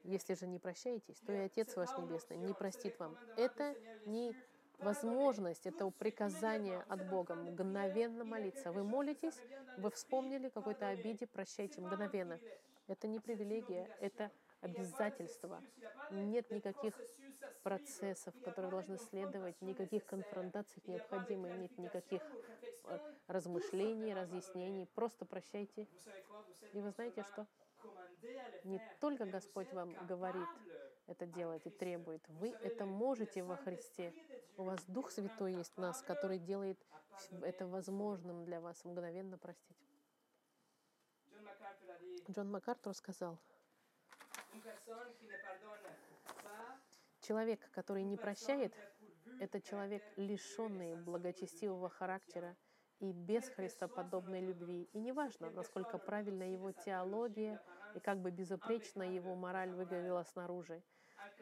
Если 0.03 0.33
же 0.33 0.47
не 0.47 0.57
прощаетесь, 0.57 1.19
то 1.19 1.31
и 1.31 1.37
Отец 1.37 1.75
ваш 1.75 1.89
Небесный 1.97 2.37
не 2.37 2.53
простит 2.53 2.97
вам». 2.99 3.15
Это 3.37 3.75
не 4.05 4.35
возможность, 4.81 5.65
это 5.65 5.89
приказание 5.91 6.83
от 6.89 7.07
Бога 7.09 7.35
мгновенно 7.35 8.23
молиться. 8.23 8.71
Вы 8.71 8.83
молитесь, 8.83 9.39
вы 9.77 9.91
вспомнили 9.91 10.49
какой-то 10.49 10.87
обиде, 10.87 11.27
прощайте 11.27 11.81
мгновенно. 11.81 12.39
Это 12.87 13.07
не 13.07 13.19
привилегия, 13.19 13.89
это 13.99 14.31
обязательство. 14.61 15.61
Нет 16.11 16.51
никаких 16.51 16.93
процессов, 17.63 18.33
которые 18.43 18.71
должны 18.71 18.97
следовать, 18.97 19.61
никаких 19.61 20.05
конфронтаций 20.05 20.81
необходимых, 20.85 21.57
нет 21.57 21.77
никаких 21.77 22.21
э, 22.85 22.99
размышлений, 23.27 24.13
разъяснений. 24.13 24.87
Просто 24.95 25.25
прощайте. 25.25 25.87
И 26.73 26.79
вы 26.79 26.91
знаете, 26.91 27.23
что 27.23 27.47
не 28.63 28.81
только 28.99 29.25
Господь 29.25 29.71
вам 29.73 29.93
говорит 30.07 30.47
это 31.07 31.25
делать 31.25 31.65
и 31.65 31.69
требует, 31.69 32.27
вы 32.29 32.51
это 32.61 32.85
можете 32.85 33.43
во 33.43 33.57
Христе. 33.57 34.13
У 34.57 34.63
вас 34.63 34.83
Дух 34.87 35.11
Святой 35.11 35.55
есть 35.55 35.73
в 35.75 35.79
нас, 35.79 36.01
который 36.01 36.39
делает 36.39 36.79
это 37.41 37.67
возможным 37.67 38.45
для 38.45 38.61
вас 38.61 38.83
мгновенно 38.85 39.37
простить. 39.37 39.77
Джон 42.29 42.51
МакАртур 42.51 42.93
сказал, 42.93 43.37
человек, 47.21 47.69
который 47.71 48.03
не 48.03 48.17
прощает, 48.17 48.73
это 49.39 49.59
человек, 49.61 50.03
лишенный 50.17 50.95
благочестивого 50.95 51.89
характера 51.89 52.55
и 52.99 53.11
без 53.11 53.49
христоподобной 53.49 54.41
любви. 54.41 54.87
И 54.93 54.99
неважно, 54.99 55.49
насколько 55.49 55.97
правильна 55.97 56.43
его 56.43 56.71
теология 56.71 57.61
и 57.95 57.99
как 57.99 58.19
бы 58.19 58.31
безупречно 58.31 59.03
его 59.03 59.35
мораль 59.35 59.71
выглядела 59.71 60.23
снаружи. 60.23 60.81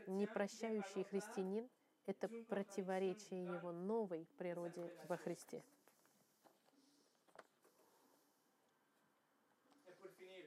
Непрощающий 0.07 1.03
христианин— 1.03 1.69
это 2.05 2.27
противоречие 2.47 3.45
его 3.45 3.71
новой 3.71 4.27
природе 4.37 4.91
во 5.07 5.17
Христе. 5.17 5.63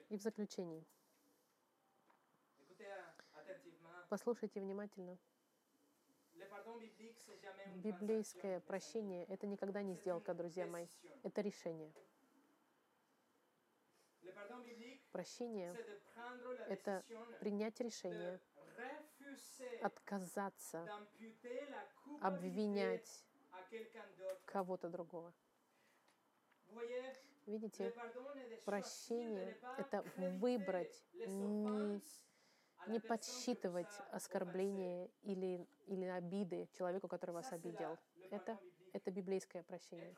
И 0.08 0.16
в 0.18 0.20
заключении, 0.20 0.84
послушайте 4.08 4.60
внимательно. 4.60 5.16
Библейское 7.76 8.60
прощение— 8.60 9.24
это 9.28 9.46
никогда 9.46 9.82
не 9.82 9.94
сделка, 9.94 10.34
друзья 10.34 10.66
мои. 10.66 10.86
Это 11.22 11.40
решение. 11.40 11.92
Прощение 15.12 15.76
это 16.68 17.04
принять 17.38 17.78
решение, 17.80 18.40
отказаться, 19.82 20.88
обвинять 22.20 23.24
кого-то 24.46 24.88
другого. 24.88 25.32
Видите, 27.46 27.92
прощение 28.64 29.54
это 29.76 30.02
выбрать, 30.16 31.04
не, 31.26 32.00
не 32.86 33.00
подсчитывать 33.00 34.00
оскорбления 34.12 35.10
или, 35.22 35.66
или 35.88 36.04
обиды 36.04 36.68
человеку, 36.72 37.08
который 37.08 37.32
вас 37.32 37.52
обидел. 37.52 37.98
Это, 38.30 38.58
это 38.92 39.10
библейское 39.10 39.62
прощение. 39.62 40.14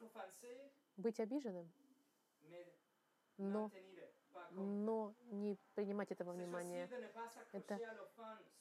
Быть 0.96 1.18
обиженным, 1.18 1.68
но, 3.38 3.70
но 4.54 5.14
не 5.30 5.56
принимать 5.74 6.10
этого 6.12 6.32
внимания. 6.32 6.90
Это. 7.52 7.80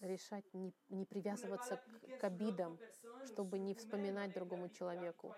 Решать 0.02 0.46
не, 0.54 0.74
не 0.90 1.06
привязываться 1.06 1.78
к, 1.78 2.02
к 2.18 2.24
обидам, 2.26 2.80
чтобы 3.24 3.58
не 3.60 3.74
вспоминать 3.76 4.32
другому 4.34 4.70
человеку, 4.70 5.36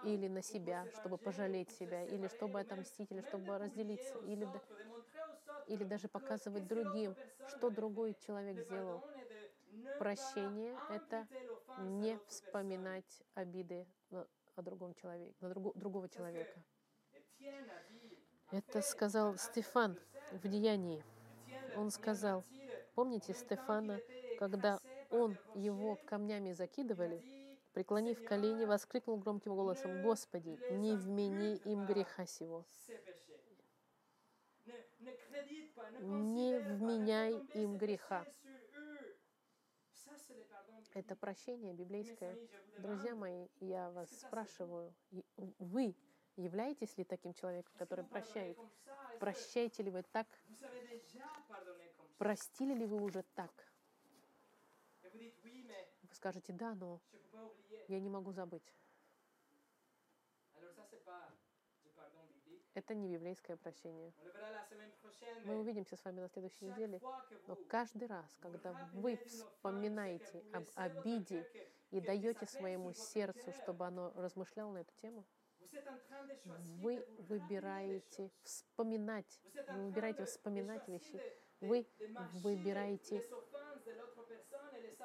или 0.00 0.28
на 0.28 0.42
себя, 0.42 0.88
чтобы 0.94 1.18
пожалеть 1.18 1.70
себя, 1.70 2.04
или 2.04 2.28
чтобы 2.28 2.60
отомстить, 2.60 3.10
или 3.12 3.22
чтобы 3.22 3.58
разделиться, 3.58 4.18
или, 4.18 4.48
или 5.66 5.84
даже 5.84 6.08
показывать 6.08 6.66
другим, 6.66 7.16
что 7.44 7.70
другой 7.70 8.14
человек 8.14 8.58
сделал. 8.58 9.02
Прощение 9.98 10.80
это 10.88 11.28
не 11.76 12.20
вспоминать 12.26 13.22
обиды 13.34 13.86
о 14.56 14.62
другом 14.62 14.94
человеке, 14.94 15.34
на 15.40 15.48
друго- 15.50 15.72
другого 15.78 16.08
человека. 16.08 16.62
Это 18.52 18.82
сказал 18.82 19.36
Стефан 19.36 19.96
в 20.32 20.48
Деянии. 20.48 21.04
Он 21.76 21.90
сказал, 21.90 22.44
помните 22.94 23.32
Стефана, 23.32 24.00
когда 24.38 24.80
он, 25.10 25.36
его 25.54 25.96
камнями 26.04 26.52
закидывали, 26.52 27.22
преклонив 27.72 28.24
колени, 28.24 28.64
воскликнул 28.64 29.18
громким 29.18 29.54
голосом, 29.54 30.02
«Господи, 30.02 30.58
не 30.70 30.96
вмени 30.96 31.56
им 31.58 31.86
греха 31.86 32.26
сего». 32.26 32.64
Не 36.00 36.58
вменяй 36.58 37.34
им 37.54 37.76
греха. 37.76 38.26
Это 40.92 41.14
прощение 41.14 41.72
библейское. 41.72 42.36
Друзья 42.78 43.14
мои, 43.14 43.46
я 43.60 43.90
вас 43.90 44.10
спрашиваю, 44.18 44.92
вы 45.58 45.94
являетесь 46.36 46.96
ли 46.96 47.04
таким 47.04 47.32
человеком, 47.34 47.72
который 47.76 48.04
прощает? 48.04 48.58
Прощаете 49.18 49.82
ли 49.82 49.90
вы 49.90 50.02
так? 50.02 50.26
Простили 52.18 52.74
ли 52.74 52.86
вы 52.86 53.00
уже 53.00 53.22
так? 53.34 53.52
Вы 55.12 56.14
скажете, 56.14 56.52
да, 56.52 56.74
но 56.74 57.00
я 57.88 58.00
не 58.00 58.08
могу 58.08 58.32
забыть. 58.32 58.74
Это 62.74 62.94
не 62.94 63.08
библейское 63.08 63.56
прощение. 63.56 64.12
Мы 65.44 65.58
увидимся 65.58 65.96
с 65.96 66.04
вами 66.04 66.20
на 66.20 66.28
следующей 66.28 66.66
неделе. 66.66 67.00
Но 67.46 67.56
каждый 67.68 68.06
раз, 68.06 68.36
когда 68.40 68.72
вы 68.92 69.16
вспоминаете 69.16 70.44
об 70.52 70.64
обиде 70.76 71.46
и 71.90 72.00
даете 72.00 72.46
своему 72.46 72.92
сердцу, 72.92 73.52
чтобы 73.52 73.86
оно 73.86 74.12
размышляло 74.14 74.72
на 74.72 74.78
эту 74.78 74.94
тему, 75.02 75.24
вы 76.80 77.04
выбираете 77.18 78.30
вспоминать, 78.42 79.40
вы 79.68 79.84
выбираете 79.84 80.24
вспоминать 80.24 80.86
вещи, 80.88 81.20
вы 81.60 81.86
выбираете 82.42 83.22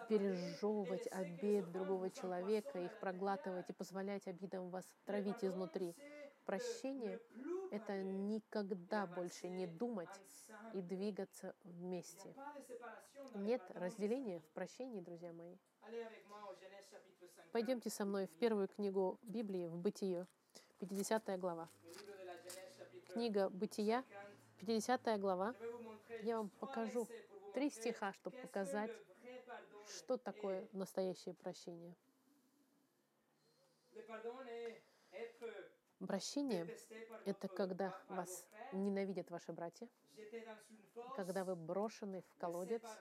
пережевывать 0.08 1.08
обид 1.12 1.72
другого 1.72 2.10
человека, 2.10 2.80
их 2.80 2.98
проглатывать 3.00 3.70
и 3.70 3.74
позволять 3.74 4.28
обидам 4.28 4.70
вас 4.70 4.86
травить 5.06 5.44
изнутри. 5.44 5.96
Прощение— 6.46 7.20
это 7.72 8.04
никогда 8.04 9.08
больше 9.08 9.48
не 9.48 9.68
думать 9.68 10.22
и 10.74 10.82
двигаться 10.82 11.56
вместе. 11.64 12.34
Нет 13.34 13.62
разделения 13.74 14.40
в 14.40 14.46
прощении, 14.50 15.02
друзья 15.02 15.34
мои. 15.34 15.56
Пойдемте 17.52 17.90
со 17.90 18.06
мной 18.06 18.28
в 18.28 18.32
первую 18.32 18.68
книгу 18.68 19.20
Библии, 19.24 19.68
в 19.68 19.78
Бытие, 19.78 20.28
50 20.80 21.40
глава. 21.40 21.70
Книга 23.14 23.50
Бытия, 23.50 24.04
50 24.60 25.20
глава. 25.20 25.56
Я 26.22 26.38
вам 26.38 26.50
покажу 26.60 27.08
три 27.54 27.70
стиха, 27.70 28.12
чтобы 28.14 28.36
показать, 28.38 28.92
что 29.88 30.18
такое 30.18 30.68
настоящее 30.74 31.34
прощение. 31.36 31.96
Прощение— 36.08 36.70
это 37.26 37.50
когда 37.50 37.94
вас 38.08 38.46
ненавидят 38.72 39.30
ваши 39.30 39.52
братья, 39.52 39.90
когда 41.14 41.44
вы 41.44 41.56
брошены 41.56 42.22
в 42.22 42.36
колодец, 42.38 43.00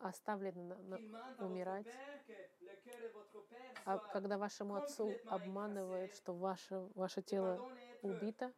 оставлены 0.00 0.62
на- 0.64 0.78
на- 0.78 1.00
умирать, 1.38 2.00
а 3.84 3.98
когда 4.10 4.38
вашему 4.38 4.76
отцу 4.76 5.20
обманывают, 5.26 6.14
что 6.14 6.34
ваше, 6.34 6.88
ваше 6.94 7.22
тело 7.22 7.62
убито, 8.02 8.52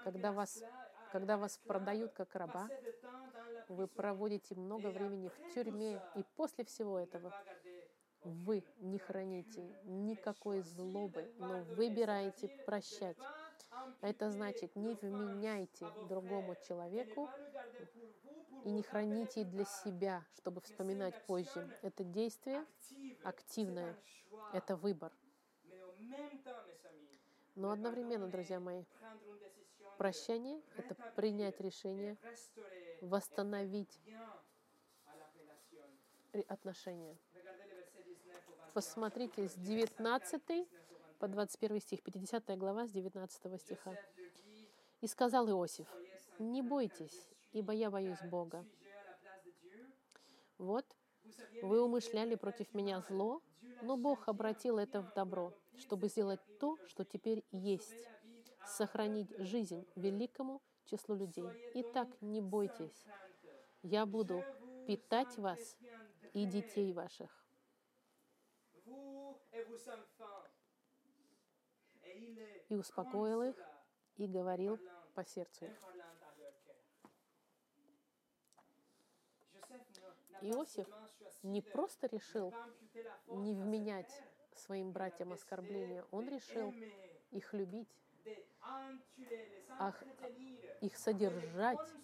когда 0.00 0.32
вас, 0.32 0.64
когда 1.08 1.36
вас 1.38 1.58
продают 1.66 2.12
как 2.14 2.34
раба, 2.34 2.70
вы 3.68 3.88
проводите 3.88 4.54
много 4.56 4.90
времени 4.90 5.28
в 5.28 5.40
тюрьме, 5.54 6.02
и 6.14 6.24
после 6.36 6.64
всего 6.64 6.98
этого 6.98 7.34
вы 8.24 8.64
не 8.80 8.98
храните 8.98 9.62
никакой 9.84 10.60
злобы, 10.62 11.30
но 11.38 11.62
выбираете 11.76 12.48
прощать. 12.64 13.16
Это 14.00 14.30
значит, 14.30 14.74
не 14.76 14.94
вменяйте 14.94 15.86
другому 16.08 16.54
человеку 16.56 17.28
и 18.64 18.70
не 18.70 18.82
храните 18.82 19.44
для 19.44 19.64
себя, 19.64 20.24
чтобы 20.34 20.60
вспоминать 20.60 21.14
позже. 21.26 21.68
Это 21.82 22.04
действие 22.04 22.64
активное, 23.24 23.96
это 24.52 24.76
выбор. 24.76 25.12
Но 27.56 27.70
одновременно, 27.70 28.28
друзья 28.28 28.60
мои, 28.60 28.84
прощение— 29.96 30.62
это 30.76 30.96
принять 31.16 31.60
решение 31.60 32.16
восстановить 33.00 33.98
отношения. 36.48 37.16
Посмотрите 38.78 39.48
с 39.48 39.54
19 39.54 40.68
по 41.18 41.26
21 41.26 41.80
стих, 41.80 42.00
50 42.00 42.56
глава 42.56 42.86
с 42.86 42.92
19 42.92 43.60
стиха. 43.60 43.96
«И 45.00 45.08
сказал 45.08 45.50
Иосиф, 45.50 45.88
не 46.38 46.62
бойтесь, 46.62 47.28
ибо 47.50 47.72
я 47.72 47.90
боюсь 47.90 48.22
Бога. 48.22 48.64
Вот, 50.58 50.86
вы 51.60 51.82
умышляли 51.82 52.36
против 52.36 52.72
меня 52.72 53.00
зло, 53.00 53.42
но 53.82 53.96
Бог 53.96 54.28
обратил 54.28 54.78
это 54.78 55.02
в 55.02 55.12
добро, 55.12 55.52
чтобы 55.76 56.06
сделать 56.06 56.40
то, 56.60 56.78
что 56.86 57.04
теперь 57.04 57.44
есть, 57.50 58.08
сохранить 58.64 59.36
жизнь 59.38 59.88
великому 59.96 60.62
числу 60.84 61.16
людей. 61.16 61.50
Итак, 61.74 62.06
не 62.20 62.40
бойтесь, 62.40 63.06
я 63.82 64.06
буду 64.06 64.44
питать 64.86 65.36
вас 65.36 65.76
и 66.32 66.46
детей 66.46 66.92
ваших. 66.92 67.47
И 72.68 72.74
успокоил 72.74 73.42
их 73.42 73.56
и 74.16 74.26
говорил 74.26 74.78
по 75.14 75.24
сердцу. 75.24 75.64
их. 75.64 75.72
Иосиф 80.40 80.86
не 81.42 81.62
просто 81.62 82.06
решил 82.06 82.54
не 83.26 83.54
вменять 83.54 84.22
своим 84.54 84.92
братьям 84.92 85.32
оскорбления, 85.32 86.04
он 86.10 86.28
решил 86.28 86.74
их 87.30 87.52
любить, 87.54 87.88
ах, 89.78 90.02
их 90.80 90.96
содержать, 90.96 91.94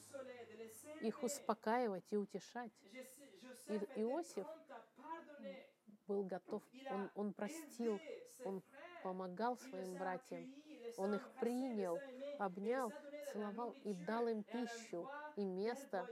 их 1.01 1.23
успокаивать 1.23 2.05
и 2.11 2.17
утешать. 2.17 2.73
И 3.67 3.75
Иосиф 3.97 4.47
был 6.07 6.25
готов, 6.25 6.63
он, 6.89 7.11
он 7.15 7.33
простил, 7.33 8.01
он 8.45 8.63
помогал 9.03 9.57
своим 9.57 9.97
братьям, 9.97 10.47
он 10.97 11.15
их 11.15 11.29
принял, 11.41 12.01
обнял, 12.39 12.93
целовал 13.33 13.77
и 13.85 13.95
дал 13.95 14.29
им 14.29 14.43
пищу 14.45 15.09
и 15.37 15.45
место, 15.45 16.09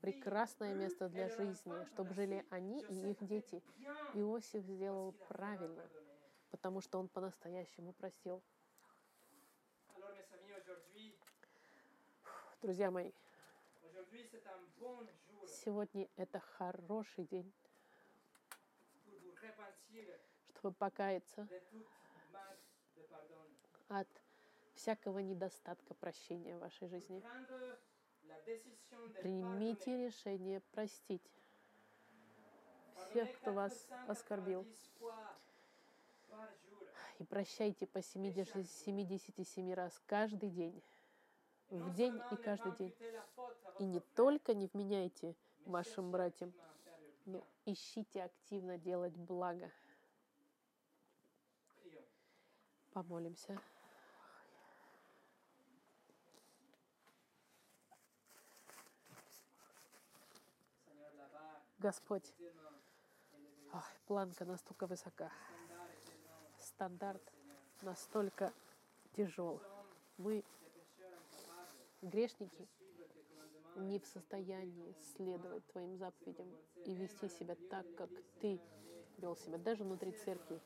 прекрасное 0.00 0.74
место 0.74 1.08
для 1.08 1.28
жизни, 1.28 1.84
чтобы 1.84 2.14
жили 2.14 2.44
они 2.50 2.80
и 2.82 3.10
их 3.10 3.26
дети. 3.26 3.62
Иосиф 4.14 4.62
сделал 4.64 5.14
правильно, 5.28 5.90
потому 6.50 6.80
что 6.80 6.98
он 6.98 7.08
по-настоящему 7.08 7.92
aujourd'hui, 7.98 8.42
Друзья 12.60 12.90
мои, 12.90 13.12
сегодня 15.46 16.08
это 16.16 16.40
хороший 16.40 17.24
день, 17.24 17.52
чтобы 20.58 20.74
покаяться 20.74 21.46
от 23.88 24.08
всякого 24.74 25.18
недостатка 25.20 25.94
прощения 25.94 26.56
в 26.56 26.60
вашей 26.60 26.88
жизни. 26.88 27.22
Примите 29.22 30.06
решение 30.06 30.60
простить 30.72 31.22
всех, 33.10 33.34
кто 33.40 33.52
вас 33.52 33.72
490 33.72 34.12
оскорбил. 34.12 34.66
И 37.18 37.24
прощайте 37.24 37.86
по 37.86 38.02
70 38.02 38.70
77 38.70 39.72
раз 39.74 40.00
каждый 40.06 40.50
день, 40.50 40.82
в 41.70 41.92
день 41.94 42.20
и 42.30 42.36
каждый 42.36 42.72
день. 42.72 42.94
И 43.80 43.84
не 43.84 44.00
только 44.14 44.54
не 44.54 44.68
вменяйте 44.72 45.34
вашим 45.64 46.10
братьям, 46.10 46.52
но 47.26 47.38
bien. 47.38 47.57
Ищите 47.72 48.22
активно 48.22 48.78
делать 48.78 49.14
благо. 49.14 49.70
Помолимся. 52.92 53.60
Господь, 61.78 62.34
ах, 63.72 63.88
планка 64.06 64.44
настолько 64.44 64.86
высока, 64.86 65.30
стандарт 66.58 67.22
настолько 67.82 68.52
тяжел. 69.14 69.62
Мы, 70.16 70.42
грешники, 72.02 72.66
не 73.78 73.98
в 73.98 74.06
состоянии 74.06 74.94
следовать 75.16 75.66
Твоим 75.68 75.96
заповедям 75.96 76.48
и 76.84 76.94
вести 76.94 77.28
себя 77.28 77.56
так, 77.70 77.86
как 77.94 78.10
Ты 78.40 78.60
вел 79.18 79.36
себя, 79.36 79.58
даже 79.58 79.84
внутри 79.84 80.12
церкви. 80.12 80.60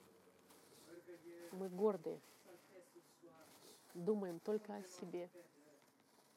Мы 1.53 1.69
гордые, 1.69 2.21
думаем 3.95 4.41
только 4.41 4.75
о 4.75 4.83
себе. 4.83 5.31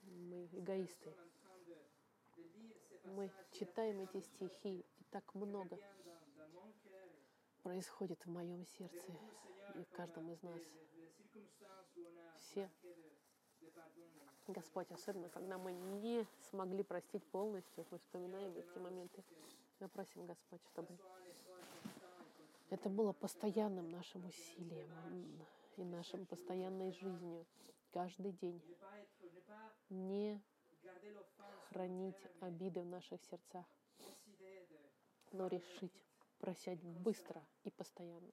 Мы 0.04 0.48
эгоисты. 0.52 1.14
Мы 3.06 3.32
читаем 3.52 4.02
эти 4.02 4.20
стихи, 4.20 4.80
и 4.80 5.04
так 5.12 5.34
много 5.36 5.80
происходит 7.64 8.24
в 8.26 8.30
моем 8.30 8.66
сердце 8.66 9.12
и 9.76 9.84
в 9.84 9.90
каждом 9.92 10.32
из 10.32 10.42
нас. 10.44 10.62
Все. 12.36 12.70
Господь, 14.48 14.92
особенно 14.92 15.30
когда 15.30 15.58
мы 15.58 15.74
не 15.74 16.26
смогли 16.50 16.84
простить 16.84 17.24
полностью, 17.26 17.86
мы 17.90 17.98
вспоминаем 17.98 18.56
эти 18.56 18.78
моменты. 18.78 19.24
Мы 19.80 19.88
просим, 19.90 20.26
Господь, 20.26 20.62
чтобы 20.68 20.98
это 22.70 22.90
было 22.90 23.12
постоянным 23.14 23.90
нашим 23.90 24.26
усилием 24.26 24.90
и 25.78 25.84
нашим 25.84 26.26
постоянной 26.26 26.92
жизнью, 26.92 27.46
каждый 27.92 28.32
день. 28.34 28.62
Не 29.90 30.42
хранить 31.70 32.16
обиды 32.40 32.82
в 32.82 32.86
наших 32.86 33.22
сердцах, 33.24 33.66
но 35.32 35.48
решить 35.48 35.94
прощать 36.40 36.82
быстро 36.82 37.44
и 37.64 37.72
постоянно. 37.72 38.32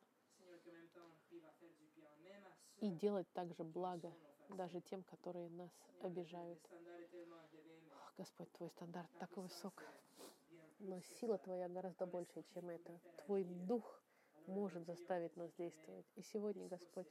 И 2.81 2.91
делать 2.91 3.31
также 3.33 3.65
благо. 3.65 4.13
Даже 4.57 4.81
тем, 4.81 5.03
которые 5.05 5.49
нас 5.51 5.71
обижают. 6.03 6.61
Господь, 8.17 8.53
Твой 8.53 8.71
стандарт 8.71 9.11
так 9.19 9.37
высок, 9.37 9.83
но 10.79 11.01
сила. 11.01 11.39
Твоя 11.39 11.69
гораздо 11.69 12.07
больше, 12.07 12.43
чем 12.55 12.69
это. 12.69 13.01
Твой 13.25 13.45
Дух 13.45 14.03
может 14.47 14.85
заставить 14.87 15.37
нас 15.37 15.53
действовать. 15.55 16.07
И 16.17 16.23
сегодня, 16.23 16.69
Господь, 16.69 17.09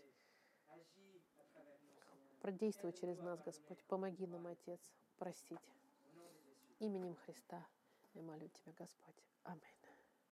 продействуй 2.41 2.93
через 2.93 3.19
нас, 3.19 3.41
Господь. 3.41 3.83
Помоги 3.85 4.27
нам, 4.27 4.47
Отец, 4.47 4.79
простить. 5.17 5.59
Именем 6.79 7.15
Христа 7.15 7.65
я 8.13 8.21
молю 8.21 8.47
Тебя, 8.49 8.73
Господь. 8.77 9.15
Аминь. 9.43 9.80